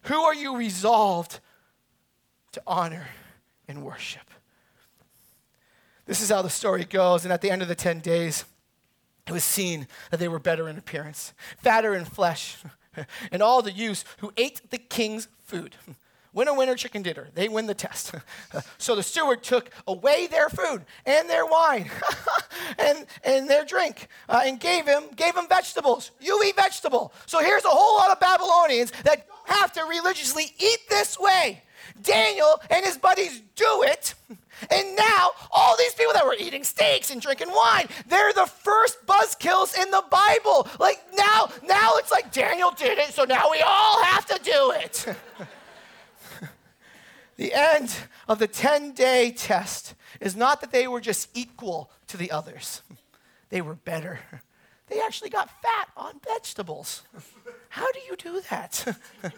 Who 0.02 0.20
are 0.20 0.34
you 0.34 0.56
resolved 0.56 1.38
to 2.50 2.62
honor 2.66 3.06
and 3.68 3.84
worship? 3.84 4.28
This 6.06 6.20
is 6.20 6.30
how 6.30 6.42
the 6.42 6.50
story 6.50 6.84
goes. 6.84 7.24
And 7.24 7.32
at 7.32 7.40
the 7.40 7.52
end 7.52 7.62
of 7.62 7.68
the 7.68 7.76
10 7.76 8.00
days, 8.00 8.44
it 9.28 9.32
was 9.32 9.44
seen 9.44 9.86
that 10.10 10.18
they 10.18 10.26
were 10.26 10.40
better 10.40 10.68
in 10.68 10.76
appearance, 10.76 11.34
fatter 11.58 11.94
in 11.94 12.04
flesh 12.04 12.56
and 13.32 13.42
all 13.42 13.62
the 13.62 13.72
youths 13.72 14.04
who 14.18 14.32
ate 14.36 14.70
the 14.70 14.78
king's 14.78 15.28
food. 15.44 15.76
Winner, 16.32 16.54
winner, 16.54 16.76
chicken 16.76 17.02
dinner. 17.02 17.26
They 17.34 17.48
win 17.48 17.66
the 17.66 17.74
test. 17.74 18.14
so 18.78 18.94
the 18.94 19.02
steward 19.02 19.42
took 19.42 19.68
away 19.88 20.28
their 20.28 20.48
food 20.48 20.84
and 21.04 21.28
their 21.28 21.44
wine 21.44 21.90
and, 22.78 23.04
and 23.24 23.50
their 23.50 23.64
drink 23.64 24.06
uh, 24.28 24.42
and 24.44 24.60
gave 24.60 24.86
him, 24.86 25.02
gave 25.16 25.34
him 25.34 25.48
vegetables. 25.48 26.12
You 26.20 26.40
eat 26.44 26.54
vegetable. 26.54 27.12
So 27.26 27.40
here's 27.40 27.64
a 27.64 27.68
whole 27.68 27.98
lot 27.98 28.12
of 28.12 28.20
Babylonians 28.20 28.92
that 29.02 29.26
have 29.46 29.72
to 29.72 29.84
religiously 29.86 30.54
eat 30.56 30.78
this 30.88 31.18
way. 31.18 31.64
Daniel 32.02 32.60
and 32.70 32.84
his 32.84 32.96
buddies 32.96 33.42
do 33.56 33.82
it. 33.84 34.14
And 34.70 34.96
now, 34.96 35.30
all 35.50 35.76
these 35.76 35.94
people 35.94 36.12
that 36.12 36.24
were 36.24 36.36
eating 36.38 36.64
steaks 36.64 37.10
and 37.10 37.20
drinking 37.20 37.50
wine, 37.50 37.86
they're 38.06 38.32
the 38.32 38.46
first 38.46 39.06
buzzkills 39.06 39.80
in 39.80 39.90
the 39.90 40.04
Bible. 40.10 40.68
Like 40.78 41.00
now, 41.16 41.48
now 41.64 41.92
it's 41.94 42.10
like 42.10 42.32
Daniel 42.32 42.70
did 42.70 42.98
it, 42.98 43.12
so 43.14 43.24
now 43.24 43.50
we 43.50 43.60
all 43.66 44.02
have 44.04 44.26
to 44.26 44.38
do 44.42 44.72
it. 44.76 45.06
the 47.36 47.54
end 47.54 47.94
of 48.28 48.38
the 48.38 48.46
10 48.46 48.92
day 48.92 49.30
test 49.30 49.94
is 50.20 50.36
not 50.36 50.60
that 50.60 50.72
they 50.72 50.86
were 50.86 51.00
just 51.00 51.30
equal 51.34 51.90
to 52.08 52.16
the 52.16 52.30
others, 52.30 52.82
they 53.48 53.60
were 53.62 53.74
better. 53.74 54.20
They 54.88 55.00
actually 55.00 55.30
got 55.30 55.48
fat 55.62 55.88
on 55.96 56.14
vegetables. 56.26 57.02
How 57.68 57.90
do 57.92 58.00
you 58.08 58.16
do 58.16 58.42
that? 58.50 58.98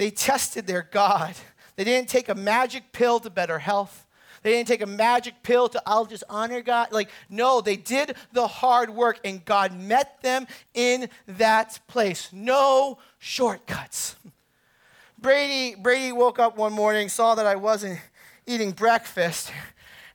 they 0.00 0.10
tested 0.10 0.66
their 0.66 0.88
God. 0.90 1.34
They 1.76 1.84
didn't 1.84 2.08
take 2.08 2.30
a 2.30 2.34
magic 2.34 2.90
pill 2.90 3.20
to 3.20 3.28
better 3.28 3.58
health. 3.58 4.06
They 4.42 4.52
didn't 4.52 4.66
take 4.66 4.80
a 4.80 4.86
magic 4.86 5.34
pill 5.42 5.68
to, 5.68 5.82
I'll 5.84 6.06
just 6.06 6.24
honor 6.30 6.62
God. 6.62 6.90
Like, 6.90 7.10
no, 7.28 7.60
they 7.60 7.76
did 7.76 8.16
the 8.32 8.46
hard 8.46 8.88
work 8.88 9.20
and 9.26 9.44
God 9.44 9.78
met 9.78 10.22
them 10.22 10.46
in 10.72 11.10
that 11.26 11.80
place. 11.86 12.30
No 12.32 12.96
shortcuts. 13.18 14.16
Brady, 15.18 15.74
Brady 15.74 16.12
woke 16.12 16.38
up 16.38 16.56
one 16.56 16.72
morning, 16.72 17.10
saw 17.10 17.34
that 17.34 17.44
I 17.44 17.56
wasn't 17.56 18.00
eating 18.46 18.70
breakfast, 18.70 19.52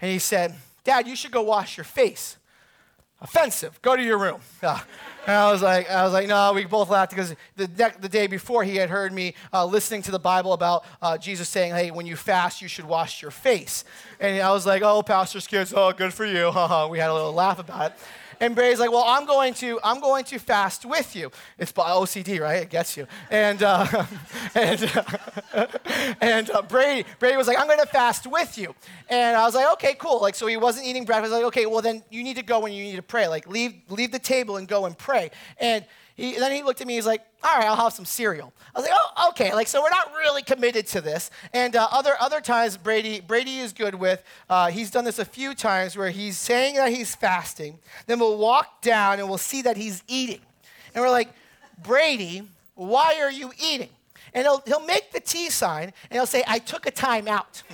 and 0.02 0.10
he 0.10 0.18
said, 0.18 0.56
Dad, 0.84 1.08
you 1.08 1.16
should 1.16 1.30
go 1.30 1.44
wash 1.44 1.78
your 1.78 1.84
face. 1.84 2.38
Offensive. 3.22 3.80
Go 3.84 3.96
to 3.96 4.02
your 4.02 4.18
room. 4.18 4.40
Uh, 4.64 4.80
and 5.28 5.36
I 5.36 5.52
was 5.52 5.62
like, 5.62 5.90
I 5.90 6.04
was 6.04 6.14
like, 6.14 6.28
no, 6.28 6.54
we 6.54 6.66
both 6.66 6.90
laughed 6.90 7.12
because 7.12 7.36
the, 7.56 7.68
the 8.00 8.10
day 8.10 8.28
before 8.28 8.64
he 8.64 8.76
had 8.76 8.90
heard 8.90 9.12
me 9.12 9.34
uh, 9.52 9.66
listening 9.66 10.02
to 10.04 10.12
the 10.12 10.20
Bible 10.20 10.54
about 10.54 10.86
uh, 11.02 11.18
Jesus 11.18 11.50
saying, 11.50 11.74
hey, 11.74 11.92
when 11.92 12.06
you 12.06 12.16
fast, 12.16 12.62
you 12.62 12.68
should 12.68 12.86
wash 12.86 13.22
your 13.22 13.32
face. 13.32 13.84
And 14.20 14.42
I 14.42 14.52
was 14.52 14.66
like, 14.66 14.82
oh, 14.82 15.02
pastor's 15.02 15.48
kids, 15.48 15.74
oh, 15.76 15.92
good 15.94 16.14
for 16.14 16.26
you. 16.26 16.46
we 16.90 17.00
had 17.00 17.10
a 17.10 17.14
little 17.14 17.34
laugh 17.34 17.60
about 17.60 17.92
it. 17.92 17.98
And 18.40 18.56
Brady's 18.56 18.80
like, 18.80 18.92
well, 18.92 19.04
I'm 19.06 19.26
going 19.26 19.54
to, 19.56 19.80
I'm 19.84 20.00
going 20.00 20.24
to 20.26 20.40
fast 20.40 20.86
with 20.86 21.16
you. 21.16 21.32
It's 21.58 21.72
OCD, 21.72 22.40
right? 22.40 22.64
It 22.64 22.70
gets 22.70 22.98
you. 22.98 23.08
And, 23.30 23.62
uh, 23.64 23.86
and, 24.56 24.92
uh, 25.54 25.68
and 26.22 26.50
uh, 26.52 26.62
Brady, 26.64 27.08
Brady 27.20 27.38
was 27.38 27.48
like, 27.48 27.60
I'm 27.60 27.68
going 27.68 27.80
to 27.80 27.86
fast 27.86 28.28
with 28.28 28.58
you. 28.58 28.74
And 29.10 29.36
I 29.36 29.44
was 29.44 29.56
like, 29.56 29.72
okay, 29.74 29.96
cool. 29.96 30.22
Like, 30.22 30.36
so 30.36 30.48
he 30.48 30.58
wasn't 30.58 30.86
eating 30.86 31.06
breakfast. 31.06 31.32
I 31.32 31.38
was 31.38 31.44
like, 31.44 31.48
okay, 31.48 31.66
well, 31.66 31.82
then 31.82 32.04
you 32.10 32.24
need 32.24 32.36
to 32.38 32.44
go 32.44 32.66
and 32.66 32.74
you 32.74 32.84
need 32.84 32.96
to 32.96 33.02
pray. 33.02 33.28
Like, 33.28 33.48
leave, 33.48 33.76
leave 33.90 34.12
the 34.12 34.20
table 34.20 34.58
and 34.58 34.68
go 34.68 34.86
and 34.86 34.98
pray. 34.98 35.32
And 35.60 35.86
he, 36.16 36.36
then 36.36 36.52
he 36.54 36.64
looked 36.64 36.80
at 36.80 36.88
me, 36.88 36.96
he's 36.96 37.06
like, 37.06 37.22
all 37.44 37.58
right, 37.58 37.68
I'll 37.68 37.76
have 37.76 37.92
some 37.92 38.06
cereal. 38.06 38.54
I 38.74 38.80
was 38.80 38.90
like, 38.90 38.98
oh, 38.98 39.30
okay. 39.30 39.54
Like, 39.54 39.68
so 39.68 39.82
we're 39.82 39.90
not 39.90 40.14
really 40.14 40.42
committed 40.42 40.88
to 40.88 41.02
this. 41.02 41.30
And 41.54 41.76
uh, 41.76 41.88
other, 41.92 42.14
other 42.22 42.40
times, 42.40 42.78
Brady, 42.78 43.20
Brady 43.20 43.60
is 43.60 43.74
good 43.74 43.96
with, 43.96 44.24
uh, 44.50 44.70
he's 44.72 44.90
done 44.92 45.04
this 45.04 45.20
a 45.20 45.26
few 45.26 45.54
times 45.54 45.98
where 45.98 46.10
he's 46.10 46.38
saying 46.38 46.76
that 46.76 46.92
he's 46.92 47.14
fasting. 47.16 47.80
Then 48.08 48.20
we'll 48.20 48.38
walk 48.38 48.82
down 48.82 49.20
and 49.20 49.28
we'll 49.28 49.38
see 49.38 49.62
that 49.64 49.76
he's 49.76 50.04
eating. 50.08 50.40
And 50.94 51.04
we're 51.04 51.12
like, 51.12 51.30
Brady, 51.84 52.44
why 52.76 53.20
are 53.20 53.32
you 53.32 53.52
eating? 53.62 53.90
And 54.34 54.44
he'll, 54.44 54.64
he'll 54.66 54.86
make 54.86 55.12
the 55.12 55.20
T 55.20 55.50
sign 55.50 55.84
and 55.84 56.12
he'll 56.12 56.26
say, 56.26 56.44
I 56.48 56.60
took 56.60 56.86
a 56.86 56.92
time 56.92 57.28
out. 57.28 57.62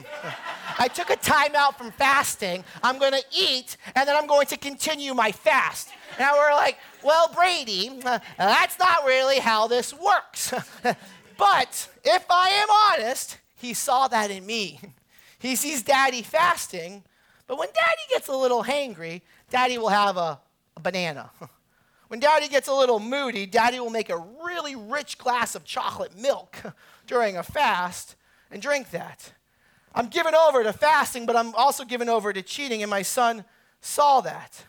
I 0.77 0.87
took 0.87 1.09
a 1.09 1.15
time 1.15 1.55
out 1.55 1.77
from 1.77 1.91
fasting. 1.91 2.63
I'm 2.83 2.99
going 2.99 3.13
to 3.13 3.23
eat 3.35 3.77
and 3.95 4.07
then 4.07 4.15
I'm 4.15 4.27
going 4.27 4.47
to 4.47 4.57
continue 4.57 5.13
my 5.13 5.31
fast. 5.31 5.89
Now 6.19 6.35
we're 6.35 6.53
like, 6.53 6.77
well, 7.03 7.29
Brady, 7.33 7.89
uh, 8.03 8.19
that's 8.37 8.77
not 8.79 9.05
really 9.05 9.39
how 9.39 9.67
this 9.67 9.93
works. 9.93 10.53
but 11.37 11.89
if 12.03 12.25
I 12.29 12.49
am 12.49 12.69
honest, 12.91 13.37
he 13.55 13.73
saw 13.73 14.07
that 14.07 14.31
in 14.31 14.45
me. 14.45 14.79
He 15.39 15.55
sees 15.55 15.81
daddy 15.81 16.21
fasting, 16.21 17.03
but 17.47 17.57
when 17.57 17.69
daddy 17.69 18.01
gets 18.09 18.27
a 18.27 18.35
little 18.35 18.63
hangry, 18.63 19.21
daddy 19.49 19.77
will 19.77 19.89
have 19.89 20.17
a, 20.17 20.39
a 20.75 20.79
banana. 20.79 21.31
When 22.11 22.19
daddy 22.19 22.49
gets 22.49 22.67
a 22.67 22.73
little 22.73 22.99
moody, 22.99 23.45
daddy 23.45 23.79
will 23.79 23.89
make 23.89 24.09
a 24.09 24.17
really 24.17 24.75
rich 24.75 25.17
glass 25.17 25.55
of 25.55 25.63
chocolate 25.63 26.13
milk 26.19 26.57
during 27.07 27.37
a 27.37 27.41
fast 27.41 28.17
and 28.51 28.61
drink 28.61 28.91
that. 28.91 29.31
I'm 29.93 30.07
given 30.07 30.33
over 30.33 30.63
to 30.63 30.73
fasting, 30.73 31.25
but 31.25 31.35
I'm 31.35 31.53
also 31.55 31.83
given 31.83 32.09
over 32.09 32.31
to 32.31 32.41
cheating, 32.41 32.81
and 32.81 32.89
my 32.89 33.01
son 33.01 33.43
saw 33.81 34.21
that. 34.21 34.63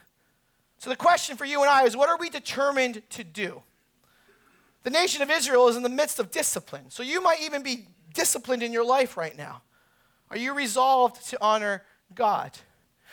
So 0.79 0.91
the 0.91 0.97
question 0.97 1.37
for 1.37 1.45
you 1.45 1.61
and 1.61 1.71
I 1.71 1.85
is 1.85 1.97
what 1.97 2.09
are 2.09 2.17
we 2.19 2.29
determined 2.29 3.03
to 3.11 3.23
do? 3.23 3.63
The 4.83 4.91
nation 4.91 5.23
of 5.23 5.31
Israel 5.31 5.69
is 5.69 5.77
in 5.77 5.85
the 5.85 5.89
midst 5.89 6.19
of 6.19 6.33
discipline. 6.33 6.91
So 6.91 7.05
you 7.05 7.23
might 7.23 7.41
even 7.41 7.63
be 7.63 7.87
disciplined 8.15 8.65
in 8.65 8.73
your 8.73 8.85
life 8.85 9.17
right 9.17 9.37
now. 9.37 9.63
Are 10.31 10.37
you 10.37 10.55
resolved 10.55 11.29
to 11.29 11.39
honor 11.41 11.85
God? 12.15 12.59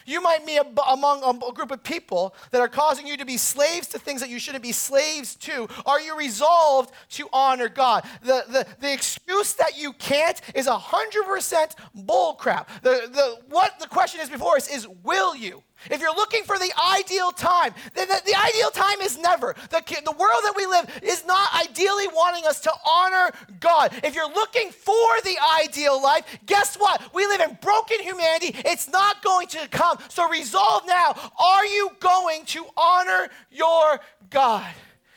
You 0.10 0.22
might 0.22 0.44
be 0.44 0.60
among 0.88 1.24
a 1.24 1.54
group 1.54 1.70
of 1.70 1.84
people 1.84 2.34
that 2.50 2.62
are 2.62 2.68
causing 2.68 3.06
you 3.06 3.16
to 3.18 3.26
be 3.26 3.38
slaves 3.38 3.88
to 3.90 4.00
things 4.00 4.22
that 4.22 4.30
you 4.30 4.40
shouldn't 4.40 4.64
be 4.64 4.72
slaves 4.72 5.36
to. 5.36 5.68
Are 5.86 6.02
you 6.02 6.18
resolved 6.18 6.92
to 7.12 7.30
honor 7.32 7.70
God? 7.70 8.06
The, 8.24 8.44
the, 8.50 8.68
the 8.80 8.92
excuse 8.92 9.54
that 9.54 9.78
you 9.78 9.94
can't 9.94 10.42
is 10.56 10.66
100% 10.66 11.76
bullcrap. 11.96 12.68
The, 12.82 13.10
the, 13.12 13.40
what 13.50 13.80
the 13.80 13.88
question 13.88 14.20
is 14.20 14.30
before 14.30 14.56
us 14.56 14.68
is 14.68 14.88
will 15.04 15.36
you? 15.36 15.64
If 15.90 16.02
you're 16.02 16.16
looking 16.16 16.44
for 16.44 16.58
the 16.60 16.72
ideal 16.94 17.32
time, 17.32 17.74
then 17.94 18.08
the, 18.10 18.22
the, 18.26 18.36
ideal 18.36 18.70
time 18.70 19.00
is 19.02 19.18
never. 19.18 19.56
The, 19.70 19.82
the 20.04 20.12
world 20.12 20.40
that 20.44 20.54
we 20.56 20.66
live 20.66 21.00
is 21.02 21.26
not 21.26 21.50
ideally 21.56 22.08
wanting 22.08 22.46
us 22.46 22.60
to 22.62 22.72
honor 22.86 23.32
God. 23.62 23.98
If 24.04 24.14
you're 24.14 24.30
looking 24.30 24.72
for 24.72 25.22
the 25.24 25.38
ideal 25.62 26.02
life, 26.02 26.26
guess 26.46 26.76
what? 26.76 27.14
We 27.14 27.26
live 27.28 27.40
in 27.42 27.58
broken 27.62 28.02
humanity. 28.02 28.56
It's 28.66 28.90
not 28.90 29.24
going 29.24 29.48
to 29.48 29.68
come. 29.70 29.98
So 30.10 30.28
resolve 30.30 30.84
now 30.86 31.16
are 31.40 31.66
you 31.66 31.92
going 32.00 32.46
to 32.48 32.66
honor 32.76 33.30
your 33.50 34.02
God? 34.30 34.74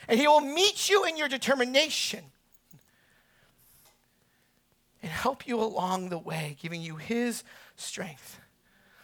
And 0.07 0.21
He 0.21 0.29
will 0.29 0.41
meet 0.41 0.89
you 0.89 1.05
in 1.05 1.17
your 1.17 1.29
determination 1.29 2.25
and 5.03 5.11
help 5.11 5.49
you 5.49 5.61
along 5.61 6.11
the 6.11 6.19
way, 6.19 6.57
giving 6.61 6.83
you 6.83 6.97
His 6.97 7.43
strength. 7.75 8.39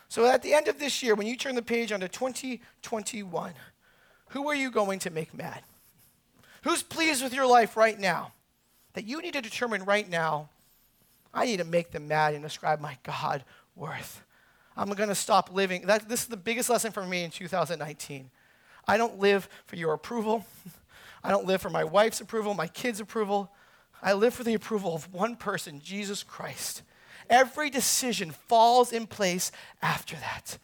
So 0.08 0.24
at 0.26 0.42
the 0.42 0.54
end 0.54 0.68
of 0.68 0.78
this 0.78 1.02
year, 1.02 1.14
when 1.14 1.26
you 1.26 1.36
turn 1.36 1.54
the 1.54 1.62
page 1.62 1.92
onto 1.92 2.08
2021, 2.08 3.52
who 4.30 4.48
are 4.48 4.54
you 4.54 4.70
going 4.70 4.98
to 5.00 5.10
make 5.10 5.34
mad? 5.34 5.62
Who's 6.64 6.82
pleased 6.82 7.22
with 7.22 7.34
your 7.34 7.46
life 7.46 7.76
right 7.76 7.98
now? 7.98 8.32
That 8.94 9.06
you 9.06 9.20
need 9.20 9.34
to 9.34 9.42
determine 9.42 9.84
right 9.84 10.08
now, 10.08 10.48
I 11.32 11.44
need 11.44 11.58
to 11.58 11.64
make 11.64 11.92
them 11.92 12.08
mad 12.08 12.34
and 12.34 12.44
ascribe 12.44 12.80
my 12.80 12.96
God 13.02 13.44
worth. 13.76 14.22
I'm 14.76 14.90
going 14.90 15.08
to 15.08 15.14
stop 15.14 15.52
living. 15.52 15.82
That, 15.86 16.08
this 16.08 16.22
is 16.22 16.28
the 16.28 16.36
biggest 16.36 16.70
lesson 16.70 16.90
for 16.90 17.04
me 17.04 17.24
in 17.24 17.30
2019. 17.30 18.30
I 18.86 18.96
don't 18.96 19.18
live 19.18 19.48
for 19.66 19.76
your 19.76 19.92
approval. 19.92 20.46
I 21.24 21.30
don't 21.30 21.46
live 21.46 21.60
for 21.60 21.70
my 21.70 21.84
wife's 21.84 22.20
approval, 22.20 22.54
my 22.54 22.68
kids' 22.68 23.00
approval. 23.00 23.50
I 24.02 24.12
live 24.12 24.34
for 24.34 24.44
the 24.44 24.54
approval 24.54 24.94
of 24.94 25.12
one 25.12 25.36
person, 25.36 25.80
Jesus 25.82 26.22
Christ. 26.22 26.82
Every 27.30 27.70
decision 27.70 28.30
falls 28.30 28.92
in 28.92 29.06
place 29.06 29.52
after 29.82 30.16
that. 30.16 30.58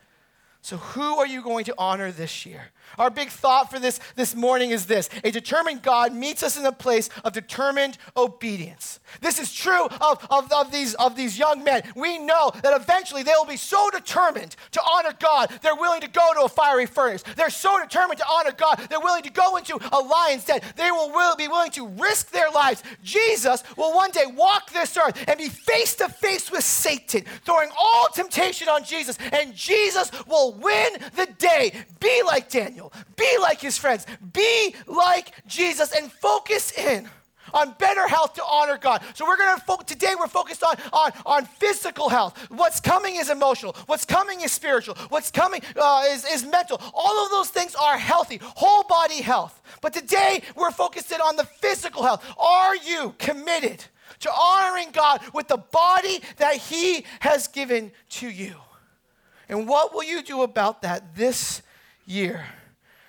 So, 0.65 0.79
who 0.79 1.19
are 1.19 1.27
you 1.27 1.43
going 1.43 1.67
to 1.67 1.75
honor 1.77 2.11
this 2.11 2.47
year? 2.47 2.71
Our 2.97 3.11
big 3.11 3.29
thought 3.29 3.71
for 3.71 3.79
this 3.79 4.01
this 4.17 4.35
morning 4.35 4.71
is 4.71 4.87
this 4.87 5.11
a 5.23 5.31
determined 5.31 5.83
God 5.83 6.15
meets 6.15 6.43
us 6.43 6.57
in 6.57 6.65
a 6.65 6.73
place 6.73 7.11
of 7.23 7.35
determined 7.35 7.99
obedience. 8.17 8.99
This 9.21 9.39
is 9.39 9.53
true 9.53 9.85
of, 9.85 10.27
of, 10.31 10.51
of, 10.51 10.73
these, 10.73 10.95
of 10.95 11.17
these 11.17 11.39
young 11.39 11.65
men. 11.65 11.83
We 11.95 12.19
know 12.19 12.51
that 12.63 12.81
eventually 12.81 13.23
they 13.23 13.35
will 13.37 13.45
be 13.45 13.59
so 13.59 13.91
determined 13.91 14.57
to 14.73 14.81
honor 14.91 15.13
God, 15.19 15.53
they're 15.61 15.75
willing 15.75 16.01
to 16.01 16.09
go 16.09 16.33
to 16.35 16.45
a 16.45 16.49
fiery 16.49 16.87
furnace. 16.87 17.25
They're 17.37 17.51
so 17.51 17.79
determined 17.83 18.21
to 18.21 18.27
honor 18.27 18.53
God, 18.53 18.87
they're 18.89 19.01
willing 19.01 19.25
to 19.25 19.31
go 19.31 19.57
into 19.57 19.79
a 19.93 20.01
lion's 20.01 20.45
den. 20.45 20.61
They 20.77 20.91
will, 20.91 21.11
will 21.11 21.37
be 21.37 21.49
willing 21.49 21.73
to 21.73 21.87
risk 21.87 22.31
their 22.31 22.51
lives. 22.51 22.83
Jesus 23.03 23.63
will 23.77 23.95
one 23.95 24.13
day 24.13 24.25
walk 24.35 24.73
this 24.73 24.97
earth 24.97 25.23
and 25.29 25.37
be 25.37 25.51
face 25.51 25.95
to 25.97 26.09
face 26.09 26.51
with 26.51 26.65
Satan, 26.65 27.25
throwing 27.45 27.69
all 27.79 28.09
temptation 28.15 28.71
on 28.71 28.83
Jesus, 28.83 29.19
and 29.31 29.55
Jesus 29.55 30.11
will 30.27 30.54
win 30.61 30.93
the 31.17 31.27
day. 31.39 31.73
Be 32.01 32.23
like 32.25 32.49
Daniel, 32.51 32.93
be 33.17 33.39
like 33.41 33.61
his 33.61 33.79
friends, 33.79 34.07
be 34.33 34.75
like 34.87 35.33
Jesus, 35.47 35.93
and 35.93 36.11
focus 36.11 36.73
in 36.73 37.09
on 37.53 37.75
better 37.79 38.07
health 38.09 38.35
to 38.35 38.45
honor 38.45 38.77
God. 38.77 39.03
So 39.15 39.25
we're 39.27 39.37
going 39.37 39.57
to 39.57 39.63
fo- 39.63 39.83
today 39.83 40.15
we're 40.19 40.27
focused 40.27 40.63
on, 40.63 40.77
on 40.93 41.13
on 41.25 41.45
physical 41.45 42.09
health. 42.09 42.37
What's 42.51 42.81
coming 42.81 43.17
is 43.17 43.31
emotional. 43.31 43.75
What's 43.87 44.05
coming 44.05 44.41
is 44.41 44.53
spiritual. 44.53 44.97
What's 45.09 45.31
coming 45.31 45.63
uh, 45.77 46.05
is, 46.09 46.25
is 46.25 46.45
mental. 46.45 46.81
All 46.93 47.25
of 47.25 47.31
those 47.31 47.49
things 47.49 47.75
are 47.75 47.97
healthy, 47.97 48.41
whole 48.43 48.83
body 48.85 49.23
health. 49.23 49.63
But 49.81 49.93
today 49.93 50.43
we're 50.57 50.73
focused 50.73 51.13
in 51.13 51.21
on 51.21 51.37
the 51.37 51.45
physical 51.45 52.03
health. 52.03 52.25
Are 52.39 52.77
you 52.77 53.15
committed 53.19 53.85
to 54.21 54.31
honoring 54.33 54.91
God 54.93 55.21
with 55.33 55.49
the 55.49 55.59
body 55.59 56.21
that 56.37 56.57
He 56.57 57.05
has 57.21 57.49
given 57.49 57.93
to 58.11 58.29
you? 58.29 58.55
And 59.49 59.69
what 59.69 59.95
will 59.95 60.05
you 60.05 60.23
do 60.23 60.43
about 60.43 60.83
that 60.83 61.17
this 61.17 61.63
year? 62.07 62.45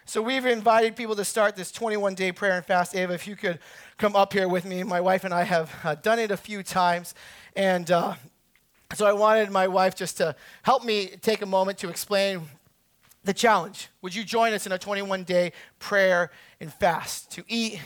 So 0.06 0.22
we've 0.22 0.46
invited 0.46 0.96
people 0.96 1.16
to 1.16 1.26
start 1.26 1.56
this 1.56 1.72
21 1.72 2.14
day 2.14 2.32
prayer 2.32 2.58
and 2.58 2.66
fast. 2.66 2.96
Ava, 2.96 3.14
if 3.14 3.28
you 3.28 3.36
could 3.36 3.60
come 3.98 4.16
up 4.16 4.34
here 4.34 4.48
with 4.48 4.66
me. 4.66 4.84
My 4.84 5.02
wife 5.02 5.24
and 5.24 5.34
I 5.34 5.44
have 5.44 5.74
uh, 5.84 5.96
done 5.96 6.20
it 6.20 6.32
a 6.32 6.38
few 6.38 6.62
times. 6.64 7.16
And 7.56 7.90
uh, 7.90 8.16
so 8.94 9.06
I 9.06 9.14
wanted 9.14 9.50
my 9.50 9.68
wife 9.68 9.96
just 9.96 10.18
to 10.18 10.36
help 10.64 10.84
me 10.84 11.08
take 11.22 11.42
a 11.42 11.46
moment 11.46 11.78
to 11.80 11.90
explain 11.90 12.42
the 13.24 13.34
challenge. 13.34 13.90
Would 14.02 14.14
you 14.14 14.24
join 14.24 14.54
us 14.54 14.66
in 14.66 14.72
a 14.72 14.78
21 14.78 15.24
day 15.24 15.54
prayer 15.80 16.32
and 16.60 16.72
fast 16.72 17.32
to 17.32 17.44
eat 17.48 17.82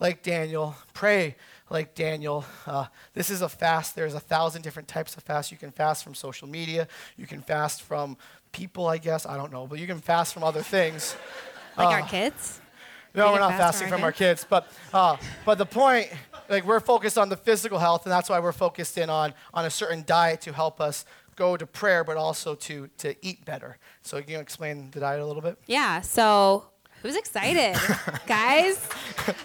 like 0.00 0.22
Daniel, 0.22 0.76
pray 0.94 1.36
like 1.70 1.94
Daniel. 1.94 2.44
Uh, 2.66 2.86
this 3.14 3.30
is 3.30 3.42
a 3.42 3.48
fast. 3.48 3.94
There's 3.94 4.14
a 4.14 4.20
thousand 4.20 4.62
different 4.62 4.88
types 4.88 5.16
of 5.16 5.22
fast. 5.22 5.50
You 5.50 5.58
can 5.58 5.70
fast 5.70 6.04
from 6.04 6.14
social 6.14 6.48
media. 6.48 6.88
You 7.16 7.26
can 7.26 7.42
fast 7.42 7.82
from 7.82 8.16
people, 8.52 8.86
I 8.86 8.98
guess. 8.98 9.26
I 9.26 9.36
don't 9.36 9.52
know, 9.52 9.66
but 9.66 9.78
you 9.78 9.86
can 9.86 10.00
fast 10.00 10.34
from 10.34 10.44
other 10.44 10.62
things. 10.62 11.16
Like 11.76 12.02
our 12.02 12.08
kids? 12.08 12.60
No, 13.14 13.26
We 13.26 13.34
we're 13.34 13.38
not 13.38 13.50
fast 13.52 13.78
fasting 13.78 13.88
from 13.88 14.02
our 14.02 14.10
kids, 14.10 14.44
but 14.48 14.68
uh, 14.92 15.16
but 15.44 15.58
the 15.58 15.64
point, 15.64 16.08
like 16.48 16.66
we're 16.66 16.80
focused 16.80 17.16
on 17.16 17.28
the 17.28 17.36
physical 17.36 17.78
health, 17.78 18.04
and 18.04 18.12
that's 18.12 18.28
why 18.28 18.40
we're 18.40 18.50
focused 18.50 18.98
in 18.98 19.08
on 19.08 19.32
on 19.54 19.64
a 19.64 19.70
certain 19.70 20.02
diet 20.04 20.40
to 20.40 20.52
help 20.52 20.80
us 20.80 21.04
go 21.36 21.56
to 21.56 21.66
prayer, 21.66 22.02
but 22.02 22.16
also 22.16 22.56
to 22.56 22.88
to 22.98 23.14
eat 23.24 23.44
better. 23.44 23.78
So 24.02 24.20
can 24.20 24.30
you 24.30 24.38
explain 24.40 24.90
the 24.90 24.98
diet 25.00 25.20
a 25.20 25.24
little 25.24 25.40
bit. 25.42 25.56
Yeah. 25.66 26.00
So 26.00 26.66
who's 27.02 27.16
excited, 27.16 27.76
guys? 28.26 28.76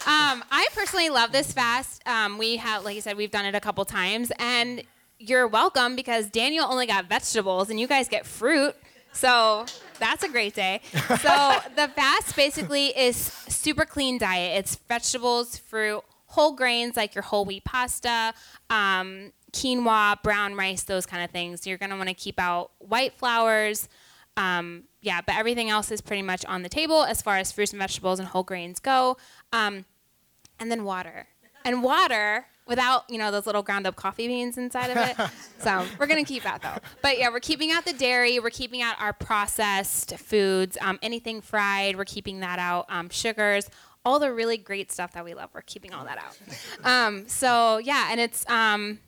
Um, 0.06 0.44
I 0.52 0.68
personally 0.74 1.10
love 1.10 1.32
this 1.32 1.52
fast. 1.54 2.02
Um, 2.08 2.38
we 2.38 2.58
have, 2.58 2.84
like 2.84 2.96
you 2.96 3.02
said, 3.02 3.18
we've 3.18 3.32
done 3.32 3.46
it 3.46 3.56
a 3.56 3.60
couple 3.60 3.84
times, 3.86 4.32
and 4.40 4.84
you're 5.20 5.48
welcome 5.48 5.96
because 5.96 6.30
Daniel 6.30 6.66
only 6.70 6.86
got 6.86 7.06
vegetables, 7.06 7.70
and 7.70 7.80
you 7.80 7.88
guys 7.88 8.08
get 8.08 8.26
fruit. 8.26 8.76
So 9.14 9.66
that's 10.00 10.24
a 10.24 10.30
great 10.30 10.56
day. 10.56 10.82
So 10.92 11.60
the 11.76 11.88
fast 11.96 12.36
basically 12.36 12.88
is 12.88 13.16
super 13.16 13.86
clean 13.86 14.18
diet. 14.18 14.58
It's 14.58 14.76
vegetables, 14.76 15.58
fruit, 15.58 16.04
whole 16.26 16.54
grains 16.54 16.98
like 16.98 17.14
your 17.14 17.22
whole 17.22 17.46
wheat 17.46 17.64
pasta, 17.64 18.34
um, 18.70 19.32
quinoa, 19.52 20.22
brown 20.24 20.56
rice, 20.56 20.84
those 20.84 21.06
kind 21.06 21.24
of 21.24 21.30
things. 21.30 21.68
You're 21.68 21.78
gonna 21.78 21.96
want 21.96 22.10
to 22.10 22.16
keep 22.16 22.40
out 22.40 22.72
white 22.80 23.14
flours. 23.14 23.88
Um, 24.38 24.86
yeah, 25.02 25.22
but 25.22 25.36
everything 25.36 25.70
else 25.70 25.92
is 25.92 26.02
pretty 26.02 26.22
much 26.22 26.46
on 26.46 26.64
the 26.64 26.70
table 26.70 27.04
as 27.04 27.22
far 27.22 27.38
as 27.38 27.52
fruits 27.52 27.72
and 27.72 27.80
vegetables 27.80 28.20
and 28.20 28.28
whole 28.28 28.44
grains 28.44 28.80
go. 28.80 29.18
Um, 29.52 29.86
and 30.60 30.72
then 30.72 30.84
water. 30.84 31.28
And 31.66 31.84
water 31.84 32.46
without, 32.66 33.04
you 33.10 33.18
know, 33.18 33.32
those 33.32 33.46
little 33.46 33.64
ground 33.64 33.86
up 33.86 33.96
coffee 33.96 34.28
beans 34.28 34.58
inside 34.58 34.90
of 34.90 34.98
it. 34.98 35.30
so 35.60 35.86
we're 36.00 36.08
going 36.08 36.24
to 36.24 36.28
keep 36.28 36.44
that 36.44 36.62
though. 36.62 36.78
But 37.02 37.18
yeah, 37.20 37.30
we're 37.30 37.40
keeping 37.40 37.72
out 37.72 37.86
the 37.86 37.94
dairy. 37.94 38.40
We're 38.40 38.50
keeping 38.50 38.82
out 38.82 38.96
our 39.00 39.14
processed 39.14 40.18
foods. 40.18 40.78
Um, 40.82 41.00
anything 41.02 41.42
fried, 41.42 41.98
we're 41.98 42.06
keeping 42.06 42.40
that 42.40 42.60
out. 42.60 42.86
Um, 42.90 43.10
sugars, 43.10 43.70
all 44.06 44.20
the 44.20 44.32
really 44.32 44.58
great 44.58 44.92
stuff 44.92 45.14
that 45.14 45.24
we 45.24 45.34
love, 45.34 45.50
we're 45.54 45.62
keeping 45.62 45.94
all 45.94 46.06
that 46.06 46.18
out. 46.18 46.38
Um, 46.84 47.28
so 47.28 47.78
yeah, 47.78 48.10
and 48.12 48.20
it's, 48.20 48.50
um, 48.50 49.00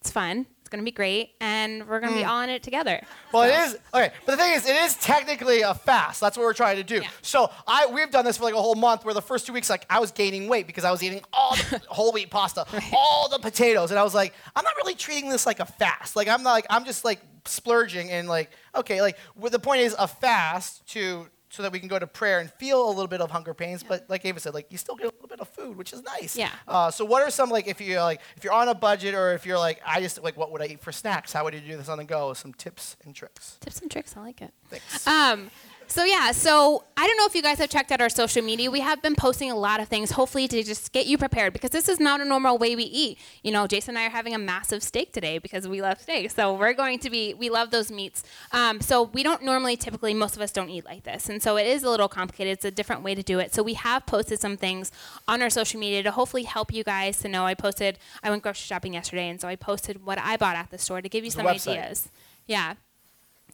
it's 0.00 0.10
fun. 0.10 0.46
Going 0.72 0.80
to 0.80 0.90
be 0.90 0.90
great. 0.90 1.34
And 1.38 1.86
we're 1.86 2.00
going 2.00 2.14
to 2.14 2.18
be 2.18 2.24
mm. 2.24 2.28
all 2.28 2.40
in 2.40 2.48
it 2.48 2.62
together. 2.62 3.02
Well, 3.30 3.46
So- 3.46 3.54
it 3.54 3.66
is 3.66 3.78
okay, 3.92 4.12
but 4.24 4.38
the 4.38 4.42
thing 4.42 4.54
is, 4.54 4.66
it 4.66 4.74
is 4.74 4.94
technically 4.94 5.60
a 5.60 5.74
fast. 5.74 6.18
That's 6.18 6.34
what 6.34 6.44
we're 6.44 6.54
trying 6.54 6.76
to 6.76 6.82
do. 6.82 7.02
Yeah. 7.02 7.08
So 7.20 7.50
I 7.68 7.86
we've 7.92 8.10
done 8.10 8.24
this 8.24 8.38
for 8.38 8.44
like 8.44 8.54
a 8.54 8.62
whole 8.62 8.74
month, 8.74 9.04
where 9.04 9.12
the 9.12 9.20
first 9.20 9.46
two 9.46 9.52
weeks, 9.52 9.68
like 9.68 9.84
I 9.90 10.00
was 10.00 10.12
gaining 10.12 10.48
weight 10.48 10.66
because 10.66 10.84
I 10.84 10.90
was 10.90 11.02
eating 11.02 11.20
all 11.30 11.56
the 11.56 11.82
whole 11.88 12.10
wheat 12.10 12.30
pasta, 12.30 12.64
all 12.94 13.28
the 13.28 13.38
potatoes, 13.38 13.90
and 13.90 14.00
I 14.00 14.02
was 14.02 14.14
like, 14.14 14.32
I'm 14.56 14.64
not 14.64 14.72
really 14.78 14.94
treating 14.94 15.28
this 15.28 15.44
like 15.44 15.60
a 15.60 15.66
fast. 15.66 16.16
Like 16.16 16.26
I'm 16.26 16.42
not 16.42 16.52
like 16.52 16.66
I'm 16.70 16.86
just 16.86 17.04
like 17.04 17.20
splurging 17.44 18.10
and 18.10 18.26
like 18.26 18.50
okay, 18.74 19.02
like 19.02 19.18
well, 19.36 19.50
the 19.50 19.58
point 19.58 19.82
is 19.82 19.94
a 19.98 20.08
fast 20.08 20.86
to 20.92 21.26
so 21.52 21.62
that 21.62 21.70
we 21.70 21.78
can 21.78 21.86
go 21.86 21.98
to 21.98 22.06
prayer 22.06 22.40
and 22.40 22.50
feel 22.50 22.88
a 22.88 22.88
little 22.88 23.06
bit 23.06 23.20
of 23.20 23.30
hunger 23.30 23.52
pains. 23.52 23.82
But 23.82 24.06
like 24.08 24.24
Ava 24.24 24.40
said, 24.40 24.54
like 24.54 24.72
you 24.72 24.78
still 24.78 24.96
get 24.96 25.04
a 25.04 25.10
little 25.10 25.28
bit 25.28 25.38
of 25.38 25.48
food, 25.48 25.76
which 25.76 25.92
is 25.92 26.02
nice. 26.02 26.34
Yeah. 26.34 26.48
Uh, 26.66 26.90
so 26.90 27.04
what 27.04 27.22
are 27.22 27.30
some 27.30 27.50
like 27.50 27.66
if 27.66 27.78
you're 27.78 28.00
like 28.00 28.22
if 28.38 28.42
you're 28.42 28.54
on 28.54 28.68
a 28.68 28.74
budget 28.74 29.14
or 29.14 29.34
if 29.34 29.44
you're 29.44 29.58
like 29.58 29.78
I 29.86 30.00
just 30.00 30.22
like 30.22 30.36
what 30.38 30.50
would 30.50 30.62
I 30.62 30.66
eat 30.66 30.80
for 30.80 30.92
snacks? 30.92 31.30
How 31.30 31.44
would 31.44 31.52
you 31.52 31.60
do 31.60 31.76
this 31.76 31.90
on 31.90 31.98
the 31.98 32.04
go? 32.04 32.32
Some 32.32 32.54
tips 32.54 32.96
and 33.04 33.14
tricks. 33.14 33.58
Tips 33.60 33.80
and 33.82 33.90
tricks. 33.90 34.16
I 34.16 34.20
like 34.20 34.40
it. 34.40 34.54
Thanks. 34.70 35.06
Um, 35.06 35.50
so 35.92 36.04
yeah, 36.04 36.32
so 36.32 36.84
I 36.96 37.06
don't 37.06 37.18
know 37.18 37.26
if 37.26 37.34
you 37.34 37.42
guys 37.42 37.58
have 37.58 37.68
checked 37.68 37.92
out 37.92 38.00
our 38.00 38.08
social 38.08 38.42
media. 38.42 38.70
We 38.70 38.80
have 38.80 39.02
been 39.02 39.14
posting 39.14 39.50
a 39.50 39.54
lot 39.54 39.78
of 39.78 39.88
things, 39.88 40.12
hopefully 40.12 40.48
to 40.48 40.62
just 40.62 40.90
get 40.92 41.04
you 41.04 41.18
prepared 41.18 41.52
because 41.52 41.68
this 41.68 41.86
is 41.86 42.00
not 42.00 42.22
a 42.22 42.24
normal 42.24 42.56
way 42.56 42.74
we 42.74 42.84
eat. 42.84 43.18
You 43.42 43.52
know, 43.52 43.66
Jason 43.66 43.90
and 43.90 43.98
I 43.98 44.06
are 44.06 44.10
having 44.10 44.34
a 44.34 44.38
massive 44.38 44.82
steak 44.82 45.12
today 45.12 45.36
because 45.36 45.68
we 45.68 45.82
love 45.82 46.00
steak. 46.00 46.30
So 46.30 46.54
we're 46.54 46.72
going 46.72 46.98
to 47.00 47.10
be, 47.10 47.34
we 47.34 47.50
love 47.50 47.72
those 47.72 47.92
meats. 47.92 48.24
Um, 48.52 48.80
so 48.80 49.02
we 49.02 49.22
don't 49.22 49.42
normally, 49.42 49.76
typically, 49.76 50.14
most 50.14 50.34
of 50.34 50.40
us 50.40 50.50
don't 50.50 50.70
eat 50.70 50.86
like 50.86 51.02
this, 51.02 51.28
and 51.28 51.42
so 51.42 51.58
it 51.58 51.66
is 51.66 51.82
a 51.82 51.90
little 51.90 52.08
complicated. 52.08 52.54
It's 52.54 52.64
a 52.64 52.70
different 52.70 53.02
way 53.02 53.14
to 53.14 53.22
do 53.22 53.38
it. 53.38 53.52
So 53.52 53.62
we 53.62 53.74
have 53.74 54.06
posted 54.06 54.40
some 54.40 54.56
things 54.56 54.92
on 55.28 55.42
our 55.42 55.50
social 55.50 55.78
media 55.78 56.02
to 56.04 56.10
hopefully 56.12 56.44
help 56.44 56.72
you 56.72 56.84
guys 56.84 57.18
to 57.18 57.28
know. 57.28 57.44
I 57.44 57.52
posted, 57.52 57.98
I 58.22 58.30
went 58.30 58.42
grocery 58.42 58.64
shopping 58.64 58.94
yesterday, 58.94 59.28
and 59.28 59.38
so 59.38 59.46
I 59.46 59.56
posted 59.56 60.06
what 60.06 60.18
I 60.18 60.38
bought 60.38 60.56
at 60.56 60.70
the 60.70 60.78
store 60.78 61.02
to 61.02 61.08
give 61.10 61.22
you 61.22 61.30
some 61.30 61.44
website. 61.44 61.72
ideas. 61.72 62.08
Yeah. 62.46 62.76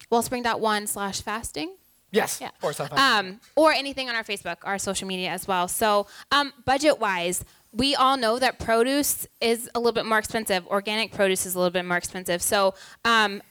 Wellspring.one 0.09 0.87
slash 0.87 1.21
fasting. 1.21 1.71
Yes. 2.11 2.39
Yeah. 2.41 2.49
Course, 2.61 2.79
I'm. 2.79 2.89
Um, 3.27 3.39
or 3.55 3.71
anything 3.71 4.09
on 4.09 4.15
our 4.15 4.23
Facebook, 4.23 4.57
our 4.63 4.79
social 4.79 5.07
media 5.07 5.29
as 5.29 5.47
well. 5.47 5.67
So, 5.67 6.07
um, 6.31 6.53
budget 6.65 6.99
wise, 6.99 7.45
we 7.71 7.95
all 7.95 8.17
know 8.17 8.39
that 8.39 8.59
produce 8.59 9.27
is 9.41 9.69
a 9.75 9.79
little 9.79 9.91
bit 9.91 10.05
more 10.05 10.17
expensive. 10.17 10.65
Organic 10.67 11.11
produce 11.11 11.45
is 11.45 11.55
a 11.55 11.59
little 11.59 11.71
bit 11.71 11.85
more 11.85 11.97
expensive. 11.97 12.41
So, 12.41 12.73
um, 13.05 13.41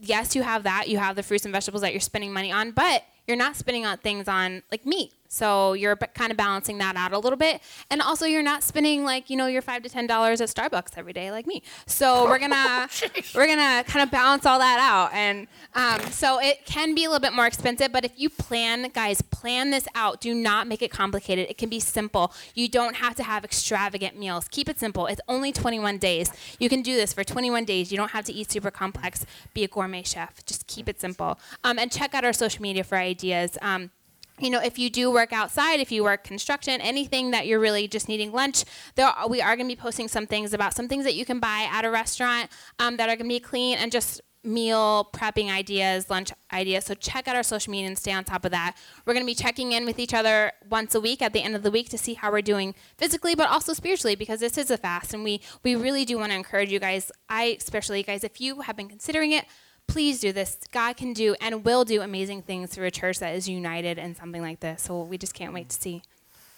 yes, 0.00 0.36
you 0.36 0.42
have 0.42 0.62
that. 0.62 0.88
You 0.88 0.98
have 0.98 1.16
the 1.16 1.22
fruits 1.22 1.44
and 1.44 1.52
vegetables 1.52 1.82
that 1.82 1.92
you're 1.92 2.00
spending 2.00 2.32
money 2.32 2.52
on, 2.52 2.70
but 2.70 3.04
you're 3.26 3.36
not 3.36 3.56
spending 3.56 3.84
on 3.84 3.98
things 3.98 4.28
on 4.28 4.62
like 4.70 4.86
meat. 4.86 5.12
So 5.28 5.74
you're 5.74 5.96
b- 5.96 6.06
kind 6.14 6.30
of 6.30 6.36
balancing 6.36 6.78
that 6.78 6.96
out 6.96 7.12
a 7.12 7.18
little 7.18 7.36
bit, 7.36 7.60
and 7.90 8.00
also 8.02 8.24
you're 8.26 8.42
not 8.42 8.62
spending 8.62 9.04
like 9.04 9.30
you 9.30 9.36
know 9.36 9.46
your 9.46 9.62
five 9.62 9.82
to 9.82 9.88
ten 9.88 10.06
dollars 10.06 10.40
at 10.40 10.48
Starbucks 10.48 10.96
every 10.96 11.12
day 11.12 11.30
like 11.30 11.46
me. 11.46 11.62
So 11.86 12.24
we're 12.24 12.38
gonna 12.38 12.88
we're 13.34 13.46
gonna 13.46 13.84
kind 13.86 14.02
of 14.02 14.10
balance 14.10 14.46
all 14.46 14.58
that 14.58 14.78
out, 14.80 15.12
and 15.12 15.46
um, 15.74 16.00
so 16.10 16.40
it 16.40 16.64
can 16.66 16.94
be 16.94 17.04
a 17.04 17.08
little 17.08 17.20
bit 17.20 17.32
more 17.32 17.46
expensive. 17.46 17.92
But 17.92 18.04
if 18.04 18.12
you 18.16 18.30
plan, 18.30 18.90
guys, 18.94 19.20
plan 19.22 19.70
this 19.70 19.86
out. 19.94 20.20
Do 20.20 20.34
not 20.34 20.66
make 20.66 20.82
it 20.82 20.90
complicated. 20.90 21.46
It 21.48 21.58
can 21.58 21.68
be 21.68 21.80
simple. 21.80 22.32
You 22.54 22.68
don't 22.68 22.96
have 22.96 23.14
to 23.16 23.22
have 23.22 23.44
extravagant 23.44 24.18
meals. 24.18 24.48
Keep 24.48 24.68
it 24.68 24.80
simple. 24.80 25.06
It's 25.06 25.20
only 25.28 25.52
21 25.52 25.98
days. 25.98 26.30
You 26.58 26.68
can 26.68 26.82
do 26.82 26.94
this 26.94 27.12
for 27.12 27.24
21 27.24 27.64
days. 27.64 27.92
You 27.92 27.98
don't 27.98 28.12
have 28.12 28.24
to 28.26 28.32
eat 28.32 28.50
super 28.50 28.70
complex. 28.70 29.26
Be 29.54 29.64
a 29.64 29.68
gourmet 29.68 30.02
chef. 30.02 30.44
Just 30.46 30.66
keep 30.66 30.88
it 30.88 31.00
simple. 31.00 31.38
Um, 31.64 31.78
and 31.78 31.92
check 31.92 32.14
out 32.14 32.24
our 32.24 32.32
social 32.32 32.62
media 32.62 32.84
for 32.84 32.96
ideas. 32.96 33.58
Um, 33.62 33.90
you 34.40 34.50
know, 34.50 34.60
if 34.60 34.78
you 34.78 34.90
do 34.90 35.10
work 35.10 35.32
outside, 35.32 35.80
if 35.80 35.90
you 35.92 36.04
work 36.04 36.24
construction, 36.24 36.80
anything 36.80 37.30
that 37.32 37.46
you're 37.46 37.60
really 37.60 37.88
just 37.88 38.08
needing 38.08 38.32
lunch, 38.32 38.64
there 38.94 39.06
are, 39.06 39.28
we 39.28 39.40
are 39.40 39.56
going 39.56 39.68
to 39.68 39.74
be 39.74 39.80
posting 39.80 40.08
some 40.08 40.26
things 40.26 40.52
about 40.52 40.74
some 40.74 40.88
things 40.88 41.04
that 41.04 41.14
you 41.14 41.24
can 41.24 41.40
buy 41.40 41.68
at 41.70 41.84
a 41.84 41.90
restaurant 41.90 42.50
um, 42.78 42.96
that 42.96 43.08
are 43.08 43.16
going 43.16 43.28
to 43.28 43.34
be 43.34 43.40
clean 43.40 43.78
and 43.78 43.90
just 43.90 44.20
meal 44.44 45.08
prepping 45.12 45.50
ideas, 45.50 46.08
lunch 46.10 46.32
ideas. 46.52 46.84
So 46.84 46.94
check 46.94 47.28
out 47.28 47.36
our 47.36 47.42
social 47.42 47.70
media 47.70 47.88
and 47.88 47.98
stay 47.98 48.12
on 48.12 48.24
top 48.24 48.44
of 48.44 48.50
that. 48.52 48.76
We're 49.04 49.14
going 49.14 49.24
to 49.24 49.30
be 49.30 49.34
checking 49.34 49.72
in 49.72 49.84
with 49.84 49.98
each 49.98 50.14
other 50.14 50.52
once 50.70 50.94
a 50.94 51.00
week 51.00 51.22
at 51.22 51.32
the 51.32 51.42
end 51.42 51.56
of 51.56 51.62
the 51.62 51.70
week 51.70 51.88
to 51.90 51.98
see 51.98 52.14
how 52.14 52.30
we're 52.30 52.42
doing 52.42 52.74
physically, 52.96 53.34
but 53.34 53.48
also 53.48 53.72
spiritually 53.72 54.14
because 54.14 54.40
this 54.40 54.56
is 54.56 54.70
a 54.70 54.78
fast 54.78 55.12
and 55.12 55.24
we 55.24 55.40
we 55.64 55.74
really 55.74 56.04
do 56.04 56.18
want 56.18 56.30
to 56.30 56.36
encourage 56.36 56.70
you 56.70 56.78
guys. 56.78 57.10
I 57.28 57.56
especially 57.58 58.02
guys, 58.02 58.24
if 58.24 58.40
you 58.40 58.60
have 58.60 58.76
been 58.76 58.88
considering 58.88 59.32
it, 59.32 59.44
please 59.88 60.20
do 60.20 60.32
this. 60.32 60.56
God 60.70 60.96
can 60.96 61.12
do 61.12 61.34
and 61.40 61.64
will 61.64 61.84
do 61.84 62.00
amazing 62.02 62.42
things 62.42 62.70
through 62.70 62.86
a 62.86 62.90
church 62.92 63.18
that 63.18 63.34
is 63.34 63.48
united 63.48 63.98
in 63.98 64.14
something 64.14 64.42
like 64.42 64.60
this. 64.60 64.82
So 64.82 65.02
we 65.02 65.18
just 65.18 65.34
can't 65.34 65.52
wait 65.52 65.68
to 65.70 65.76
see. 65.80 66.02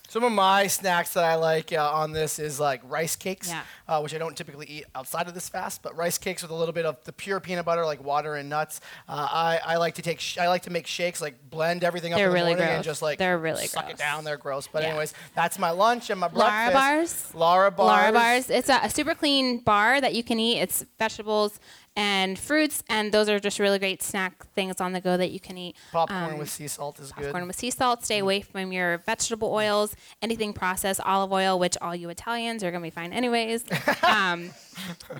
Some 0.08 0.24
of 0.24 0.32
my 0.32 0.66
snacks 0.66 1.12
that 1.14 1.22
I 1.22 1.36
like 1.36 1.72
uh, 1.72 1.88
on 1.88 2.10
this 2.10 2.40
is 2.40 2.58
like 2.58 2.80
rice 2.82 3.14
cakes, 3.14 3.48
Yeah. 3.48 3.62
uh, 3.86 4.00
which 4.00 4.12
I 4.12 4.18
don't 4.18 4.36
typically 4.36 4.66
eat 4.66 4.84
outside 4.96 5.28
of 5.28 5.34
this 5.34 5.48
fast, 5.48 5.84
but 5.84 5.96
rice 5.96 6.18
cakes 6.18 6.42
with 6.42 6.50
a 6.50 6.54
little 6.54 6.72
bit 6.72 6.84
of 6.84 6.96
the 7.04 7.12
pure 7.12 7.38
peanut 7.38 7.64
butter, 7.64 7.84
like 7.86 8.02
water 8.02 8.34
and 8.34 8.48
nuts. 8.48 8.80
Uh, 9.08 9.28
I, 9.30 9.60
I 9.64 9.76
like 9.76 9.94
to 9.94 10.02
take 10.02 10.18
sh- 10.18 10.36
I 10.38 10.48
like 10.48 10.62
to 10.62 10.70
make 10.70 10.88
shakes, 10.88 11.20
like 11.20 11.36
blend 11.48 11.84
everything 11.84 12.12
up 12.12 12.16
They're 12.16 12.26
in 12.26 12.30
the 12.32 12.34
really 12.40 12.54
morning 12.56 12.74
and 12.74 12.82
just 12.82 13.02
like 13.02 13.20
They're 13.20 13.38
really 13.38 13.68
suck 13.68 13.84
gross. 13.84 13.94
it 13.94 13.98
down. 13.98 14.24
They're 14.24 14.36
gross, 14.36 14.66
but 14.66 14.82
Yeah. 14.82 14.88
anyways, 14.88 15.14
that's 15.36 15.60
my 15.60 15.70
lunch 15.70 16.10
and 16.10 16.18
my 16.18 16.26
Lara 16.32 16.72
breakfast. 16.72 17.32
bars. 17.32 17.34
Lara 17.36 17.70
bars. 17.70 17.86
Lara 17.86 18.12
bars. 18.12 18.50
It's 18.50 18.68
a, 18.68 18.80
a 18.82 18.90
super 18.90 19.14
clean 19.14 19.58
bar 19.60 20.00
that 20.00 20.12
you 20.16 20.24
can 20.24 20.40
eat. 20.40 20.58
It's 20.58 20.84
vegetables 20.98 21.60
and 21.96 22.38
fruits, 22.38 22.82
and 22.88 23.12
those 23.12 23.28
are 23.28 23.38
just 23.38 23.58
really 23.58 23.78
great 23.78 24.02
snack 24.02 24.46
things 24.54 24.80
on 24.80 24.92
the 24.92 25.00
go 25.00 25.16
that 25.16 25.30
you 25.30 25.40
can 25.40 25.58
eat. 25.58 25.76
Popcorn 25.92 26.32
Um, 26.34 26.38
with 26.38 26.50
sea 26.50 26.68
salt 26.68 26.98
is 27.00 27.12
good. 27.12 27.24
Popcorn 27.24 27.46
with 27.46 27.56
sea 27.56 27.70
salt. 27.70 28.04
Stay 28.04 28.18
away 28.18 28.40
from 28.40 28.72
your 28.72 28.98
vegetable 28.98 29.52
oils, 29.52 29.94
anything 30.22 30.52
processed, 30.52 31.00
olive 31.04 31.32
oil, 31.32 31.58
which 31.58 31.76
all 31.80 31.94
you 31.94 32.08
Italians 32.08 32.62
are 32.62 32.70
gonna 32.70 32.82
be 32.82 32.90
fine 32.90 33.12
anyways. 33.12 33.64
um, 34.02 34.50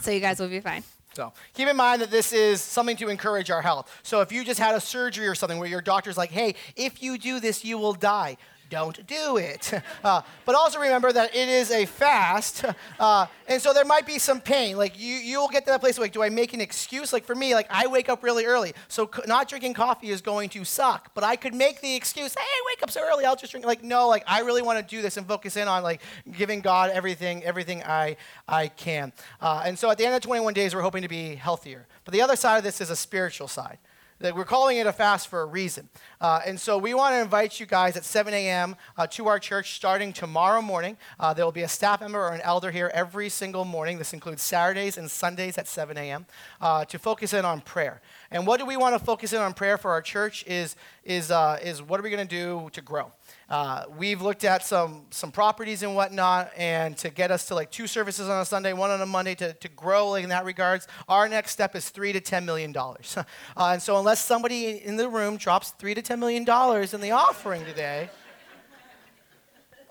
so 0.00 0.10
you 0.10 0.20
guys 0.20 0.38
will 0.38 0.48
be 0.48 0.60
fine. 0.60 0.84
So 1.14 1.32
keep 1.54 1.66
in 1.66 1.76
mind 1.76 2.02
that 2.02 2.10
this 2.10 2.32
is 2.32 2.60
something 2.60 2.96
to 2.98 3.08
encourage 3.08 3.50
our 3.50 3.62
health. 3.62 3.90
So 4.02 4.20
if 4.20 4.30
you 4.30 4.44
just 4.44 4.60
had 4.60 4.76
a 4.76 4.80
surgery 4.80 5.26
or 5.26 5.34
something 5.34 5.58
where 5.58 5.68
your 5.68 5.80
doctor's 5.80 6.16
like, 6.16 6.30
hey, 6.30 6.54
if 6.76 7.02
you 7.02 7.18
do 7.18 7.40
this, 7.40 7.64
you 7.64 7.78
will 7.78 7.94
die. 7.94 8.36
Don't 8.70 9.06
do 9.06 9.36
it. 9.36 9.72
Uh, 10.02 10.22
but 10.46 10.54
also 10.54 10.78
remember 10.78 11.12
that 11.12 11.34
it 11.34 11.48
is 11.48 11.70
a 11.70 11.84
fast, 11.84 12.64
uh, 13.00 13.26
and 13.48 13.60
so 13.60 13.74
there 13.74 13.84
might 13.84 14.06
be 14.06 14.18
some 14.18 14.40
pain. 14.40 14.76
Like 14.76 14.98
you, 14.98 15.14
you'll 15.14 15.48
get 15.48 15.66
to 15.66 15.72
that 15.72 15.80
place 15.80 15.98
like, 15.98 16.12
do 16.12 16.22
I 16.22 16.30
make 16.30 16.54
an 16.54 16.60
excuse? 16.60 17.12
Like 17.12 17.24
for 17.24 17.34
me, 17.34 17.54
like 17.54 17.66
I 17.68 17.86
wake 17.86 18.08
up 18.08 18.22
really 18.22 18.46
early, 18.46 18.72
so 18.88 19.10
not 19.26 19.48
drinking 19.48 19.74
coffee 19.74 20.08
is 20.08 20.22
going 20.22 20.48
to 20.50 20.64
suck. 20.64 21.12
But 21.14 21.22
I 21.24 21.36
could 21.36 21.54
make 21.54 21.82
the 21.82 21.94
excuse, 21.94 22.34
hey, 22.34 22.40
I 22.40 22.62
wake 22.68 22.82
up 22.82 22.90
so 22.90 23.02
early, 23.02 23.26
I'll 23.26 23.36
just 23.36 23.50
drink. 23.50 23.66
Like 23.66 23.82
no, 23.82 24.08
like 24.08 24.24
I 24.26 24.40
really 24.40 24.62
want 24.62 24.78
to 24.78 24.96
do 24.96 25.02
this 25.02 25.18
and 25.18 25.26
focus 25.26 25.56
in 25.56 25.68
on 25.68 25.82
like 25.82 26.00
giving 26.32 26.60
God 26.60 26.90
everything, 26.90 27.44
everything 27.44 27.82
I 27.82 28.16
I 28.48 28.68
can. 28.68 29.12
Uh, 29.40 29.62
and 29.66 29.78
so 29.78 29.90
at 29.90 29.98
the 29.98 30.06
end 30.06 30.14
of 30.14 30.22
21 30.22 30.54
days, 30.54 30.74
we're 30.74 30.82
hoping 30.82 31.02
to 31.02 31.08
be 31.08 31.34
healthier. 31.34 31.86
But 32.04 32.14
the 32.14 32.22
other 32.22 32.36
side 32.36 32.56
of 32.56 32.64
this 32.64 32.80
is 32.80 32.90
a 32.90 32.96
spiritual 32.96 33.48
side. 33.48 33.78
That 34.20 34.36
we're 34.36 34.44
calling 34.44 34.76
it 34.76 34.86
a 34.86 34.92
fast 34.92 35.28
for 35.28 35.40
a 35.40 35.46
reason. 35.46 35.88
Uh, 36.20 36.40
and 36.46 36.60
so 36.60 36.76
we 36.76 36.92
want 36.94 37.14
to 37.14 37.20
invite 37.20 37.58
you 37.58 37.66
guys 37.66 37.96
at 37.96 38.04
7 38.04 38.32
a.m. 38.32 38.76
Uh, 38.96 39.06
to 39.06 39.26
our 39.26 39.38
church 39.38 39.74
starting 39.74 40.12
tomorrow 40.12 40.60
morning. 40.60 40.96
Uh, 41.18 41.32
there 41.32 41.44
will 41.44 41.52
be 41.52 41.62
a 41.62 41.68
staff 41.68 42.00
member 42.00 42.20
or 42.20 42.32
an 42.32 42.42
elder 42.42 42.70
here 42.70 42.90
every 42.94 43.30
single 43.30 43.64
morning. 43.64 43.98
This 43.98 44.12
includes 44.12 44.42
Saturdays 44.42 44.98
and 44.98 45.10
Sundays 45.10 45.56
at 45.56 45.66
7 45.66 45.96
a.m. 45.96 46.26
Uh, 46.60 46.84
to 46.84 46.98
focus 46.98 47.32
in 47.32 47.44
on 47.44 47.62
prayer. 47.62 48.02
And 48.30 48.46
what 48.46 48.60
do 48.60 48.66
we 48.66 48.76
want 48.76 48.94
to 48.94 49.04
focus 49.04 49.32
in 49.32 49.40
on 49.40 49.54
prayer 49.54 49.78
for 49.78 49.90
our 49.90 50.02
church 50.02 50.44
is, 50.46 50.76
is, 51.04 51.30
uh, 51.30 51.58
is 51.62 51.82
what 51.82 51.98
are 51.98 52.02
we 52.02 52.10
going 52.10 52.26
to 52.26 52.36
do 52.36 52.68
to 52.72 52.82
grow? 52.82 53.12
Uh, 53.50 53.84
we've 53.98 54.22
looked 54.22 54.44
at 54.44 54.64
some, 54.64 55.02
some 55.10 55.32
properties 55.32 55.82
and 55.82 55.96
whatnot, 55.96 56.52
and 56.56 56.96
to 56.96 57.10
get 57.10 57.32
us 57.32 57.46
to 57.46 57.54
like 57.56 57.68
two 57.72 57.88
services 57.88 58.28
on 58.28 58.40
a 58.40 58.44
Sunday, 58.44 58.72
one 58.72 58.90
on 58.90 59.00
a 59.00 59.06
Monday, 59.06 59.34
to, 59.34 59.52
to 59.54 59.68
grow 59.70 60.14
in 60.14 60.28
that 60.28 60.44
regards, 60.44 60.86
our 61.08 61.28
next 61.28 61.50
step 61.50 61.74
is 61.74 61.88
three 61.88 62.12
to 62.12 62.20
ten 62.20 62.46
million 62.46 62.70
dollars. 62.70 63.16
uh, 63.16 63.24
and 63.56 63.82
so, 63.82 63.98
unless 63.98 64.24
somebody 64.24 64.84
in 64.84 64.96
the 64.96 65.08
room 65.08 65.36
drops 65.36 65.70
three 65.72 65.94
to 65.94 66.02
ten 66.02 66.20
million 66.20 66.44
dollars 66.44 66.94
in 66.94 67.00
the 67.00 67.10
offering 67.10 67.64
today, 67.64 68.08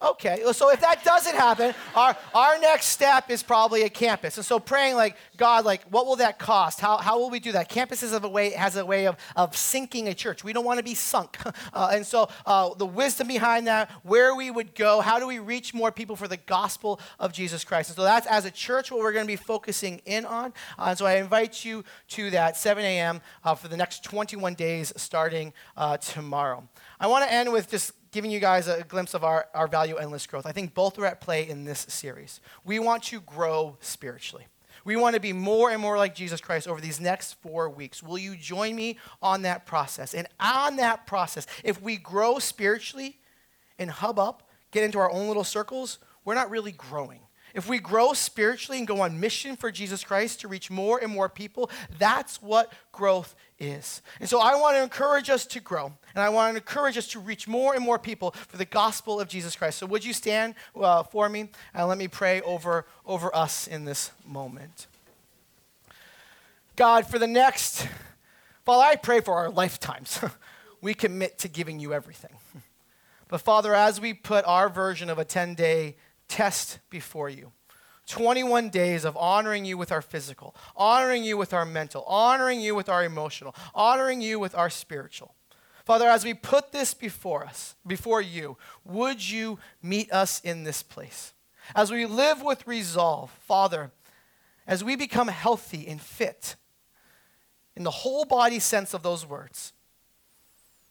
Okay, 0.01 0.43
so 0.53 0.71
if 0.71 0.79
that 0.79 1.03
doesn't 1.03 1.35
happen, 1.35 1.73
our, 1.93 2.15
our 2.33 2.57
next 2.59 2.87
step 2.87 3.29
is 3.29 3.43
probably 3.43 3.83
a 3.83 3.89
campus. 3.89 4.37
And 4.37 4.45
so 4.45 4.57
praying 4.57 4.95
like, 4.95 5.17
God, 5.35 5.65
like, 5.65 5.83
what 5.89 6.05
will 6.05 6.15
that 6.17 6.39
cost? 6.39 6.79
How, 6.79 6.97
how 6.97 7.19
will 7.19 7.29
we 7.29 7.39
do 7.39 7.51
that? 7.51 7.67
Campus 7.67 8.01
is 8.01 8.13
a 8.13 8.19
way, 8.19 8.51
has 8.51 8.77
a 8.77 8.85
way 8.85 9.07
of, 9.07 9.17
of 9.35 9.57
sinking 9.57 10.07
a 10.07 10.13
church. 10.13 10.43
We 10.43 10.53
don't 10.53 10.63
want 10.65 10.77
to 10.77 10.83
be 10.83 10.95
sunk. 10.95 11.37
Uh, 11.73 11.91
and 11.93 12.05
so 12.05 12.29
uh, 12.45 12.73
the 12.73 12.85
wisdom 12.85 13.27
behind 13.27 13.67
that, 13.67 13.91
where 14.03 14.33
we 14.33 14.49
would 14.49 14.73
go, 14.75 15.01
how 15.01 15.19
do 15.19 15.27
we 15.27 15.39
reach 15.39 15.73
more 15.73 15.91
people 15.91 16.15
for 16.15 16.27
the 16.27 16.37
gospel 16.37 16.99
of 17.19 17.31
Jesus 17.31 17.63
Christ? 17.63 17.89
And 17.89 17.95
so 17.95 18.03
that's 18.03 18.25
as 18.27 18.45
a 18.45 18.51
church 18.51 18.91
what 18.91 19.01
we're 19.01 19.11
going 19.11 19.25
to 19.25 19.31
be 19.31 19.35
focusing 19.35 20.01
in 20.05 20.25
on. 20.25 20.53
Uh, 20.77 20.85
and 20.89 20.97
so 20.97 21.05
I 21.05 21.15
invite 21.15 21.63
you 21.63 21.83
to 22.09 22.29
that 22.31 22.57
7 22.57 22.83
a.m. 22.83 23.21
Uh, 23.43 23.55
for 23.55 23.67
the 23.67 23.77
next 23.77 24.03
21 24.03 24.55
days 24.55 24.93
starting 24.95 25.53
uh, 25.77 25.97
tomorrow. 25.97 26.67
I 26.99 27.07
want 27.07 27.25
to 27.25 27.31
end 27.31 27.51
with 27.51 27.69
just 27.69 27.93
giving 28.11 28.31
you 28.31 28.39
guys 28.39 28.67
a 28.67 28.83
glimpse 28.87 29.13
of 29.13 29.23
our, 29.23 29.47
our 29.53 29.67
value 29.67 29.95
endless 29.95 30.25
growth. 30.25 30.45
I 30.45 30.51
think 30.51 30.73
both 30.73 30.97
are 30.99 31.05
at 31.05 31.21
play 31.21 31.47
in 31.47 31.65
this 31.65 31.85
series. 31.89 32.41
We 32.65 32.79
want 32.79 33.03
to 33.03 33.21
grow 33.21 33.77
spiritually. 33.81 34.47
We 34.85 34.95
want 34.95 35.15
to 35.15 35.19
be 35.19 35.33
more 35.33 35.71
and 35.71 35.81
more 35.81 35.97
like 35.97 36.15
Jesus 36.15 36.41
Christ 36.41 36.67
over 36.67 36.81
these 36.81 36.99
next 36.99 37.33
four 37.41 37.69
weeks. 37.69 38.01
Will 38.01 38.17
you 38.17 38.35
join 38.35 38.75
me 38.75 38.97
on 39.21 39.43
that 39.43 39.65
process? 39.65 40.13
And 40.13 40.27
on 40.39 40.77
that 40.77 41.05
process, 41.05 41.45
if 41.63 41.81
we 41.81 41.97
grow 41.97 42.39
spiritually 42.39 43.19
and 43.77 43.91
hub 43.91 44.17
up, 44.17 44.49
get 44.71 44.83
into 44.83 44.99
our 44.99 45.11
own 45.11 45.27
little 45.27 45.43
circles, 45.43 45.99
we're 46.25 46.35
not 46.35 46.49
really 46.49 46.71
growing. 46.71 47.19
If 47.53 47.67
we 47.67 47.79
grow 47.79 48.13
spiritually 48.13 48.77
and 48.77 48.87
go 48.87 49.01
on 49.01 49.19
mission 49.19 49.55
for 49.55 49.71
Jesus 49.71 50.03
Christ 50.03 50.41
to 50.41 50.47
reach 50.47 50.69
more 50.69 50.99
and 50.99 51.11
more 51.11 51.29
people, 51.29 51.69
that's 51.97 52.41
what 52.41 52.71
growth 52.91 53.35
is. 53.59 54.01
And 54.19 54.29
so 54.29 54.39
I 54.39 54.55
want 54.55 54.75
to 54.77 54.83
encourage 54.83 55.29
us 55.29 55.45
to 55.47 55.59
grow, 55.59 55.93
and 56.15 56.23
I 56.23 56.29
want 56.29 56.53
to 56.53 56.57
encourage 56.57 56.97
us 56.97 57.07
to 57.09 57.19
reach 57.19 57.47
more 57.47 57.75
and 57.75 57.83
more 57.83 57.99
people 57.99 58.31
for 58.31 58.57
the 58.57 58.65
gospel 58.65 59.19
of 59.19 59.27
Jesus 59.27 59.55
Christ. 59.55 59.79
So 59.79 59.85
would 59.87 60.05
you 60.05 60.13
stand 60.13 60.55
uh, 60.79 61.03
for 61.03 61.29
me 61.29 61.49
and 61.73 61.87
let 61.87 61.97
me 61.97 62.07
pray 62.07 62.41
over, 62.41 62.85
over 63.05 63.35
us 63.35 63.67
in 63.67 63.85
this 63.85 64.11
moment? 64.25 64.87
God, 66.75 67.05
for 67.05 67.19
the 67.19 67.27
next, 67.27 67.87
Father, 68.65 68.83
I 68.83 68.95
pray 68.95 69.19
for 69.19 69.33
our 69.33 69.49
lifetimes. 69.49 70.19
we 70.81 70.93
commit 70.93 71.37
to 71.39 71.47
giving 71.47 71.79
you 71.79 71.93
everything. 71.93 72.31
But 73.27 73.41
Father, 73.41 73.75
as 73.75 74.01
we 74.01 74.13
put 74.13 74.45
our 74.45 74.69
version 74.69 75.09
of 75.09 75.19
a 75.19 75.25
10 75.25 75.55
day 75.55 75.95
test 76.29 76.79
before 76.89 77.27
you, 77.27 77.51
21 78.07 78.69
days 78.69 79.03
of 79.03 79.17
honoring 79.17 79.65
you 79.65 79.77
with 79.77 79.91
our 79.91 80.01
physical, 80.01 80.55
honoring 80.75 81.23
you 81.23 81.35
with 81.35 81.53
our 81.53 81.65
mental, 81.65 82.03
honoring 82.05 82.61
you 82.61 82.73
with 82.73 82.87
our 82.87 83.03
emotional, 83.03 83.53
honoring 83.75 84.21
you 84.21 84.39
with 84.39 84.55
our 84.55 84.69
spiritual. 84.69 85.35
Father, 85.83 86.07
as 86.07 86.23
we 86.23 86.33
put 86.33 86.71
this 86.71 86.93
before 86.93 87.43
us, 87.43 87.75
before 87.85 88.21
you, 88.21 88.57
would 88.85 89.27
you 89.27 89.59
meet 89.81 90.11
us 90.11 90.39
in 90.41 90.63
this 90.63 90.83
place? 90.83 91.33
As 91.75 91.91
we 91.91 92.05
live 92.05 92.41
with 92.41 92.67
resolve, 92.67 93.31
Father, 93.41 93.91
as 94.67 94.83
we 94.83 94.95
become 94.95 95.27
healthy 95.27 95.87
and 95.87 95.99
fit 95.99 96.55
in 97.75 97.83
the 97.83 97.91
whole 97.91 98.23
body 98.23 98.59
sense 98.59 98.93
of 98.93 99.01
those 99.01 99.25
words, 99.25 99.73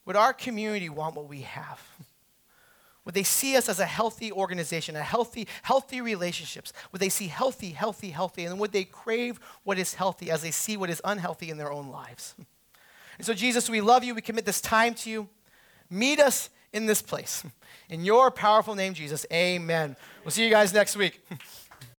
would 0.05 0.16
our 0.16 0.33
community 0.33 0.88
want 0.88 1.14
what 1.14 1.29
we 1.29 1.42
have? 1.42 1.81
Would 3.09 3.14
they 3.14 3.23
see 3.23 3.57
us 3.57 3.71
as 3.71 3.81
a 3.81 3.87
healthy 3.87 4.31
organization, 4.31 4.94
a 4.94 5.03
healthy, 5.03 5.49
healthy 5.62 6.03
relationships? 6.03 6.75
Would 6.92 7.01
they 7.01 7.09
see 7.09 7.29
healthy, 7.29 7.71
healthy, 7.71 8.11
healthy? 8.11 8.44
And 8.44 8.61
would 8.61 8.73
they 8.73 8.85
crave 8.85 9.40
what 9.64 9.79
is 9.79 9.94
healthy 9.94 10.31
as 10.31 10.42
they 10.42 10.51
see 10.51 10.77
what 10.77 10.90
is 10.90 11.01
unhealthy 11.03 11.49
in 11.49 11.57
their 11.57 11.73
own 11.73 11.88
lives? 11.88 12.35
And 13.16 13.27
so, 13.27 13.33
Jesus, 13.33 13.71
we 13.71 13.81
love 13.81 14.05
you. 14.05 14.14
We 14.14 14.21
commit 14.21 14.44
this 14.44 14.61
time 14.61 14.92
to 14.97 15.09
you. 15.09 15.27
Meet 15.88 16.21
us 16.21 16.51
in 16.71 16.85
this 16.85 17.01
place. 17.01 17.44
In 17.88 18.05
your 18.05 18.31
powerful 18.31 18.75
name, 18.75 18.92
Jesus, 18.92 19.25
amen. 19.33 19.97
We'll 20.23 20.31
see 20.31 20.44
you 20.44 20.51
guys 20.51 20.75
next 20.75 20.94
week. 20.94 21.18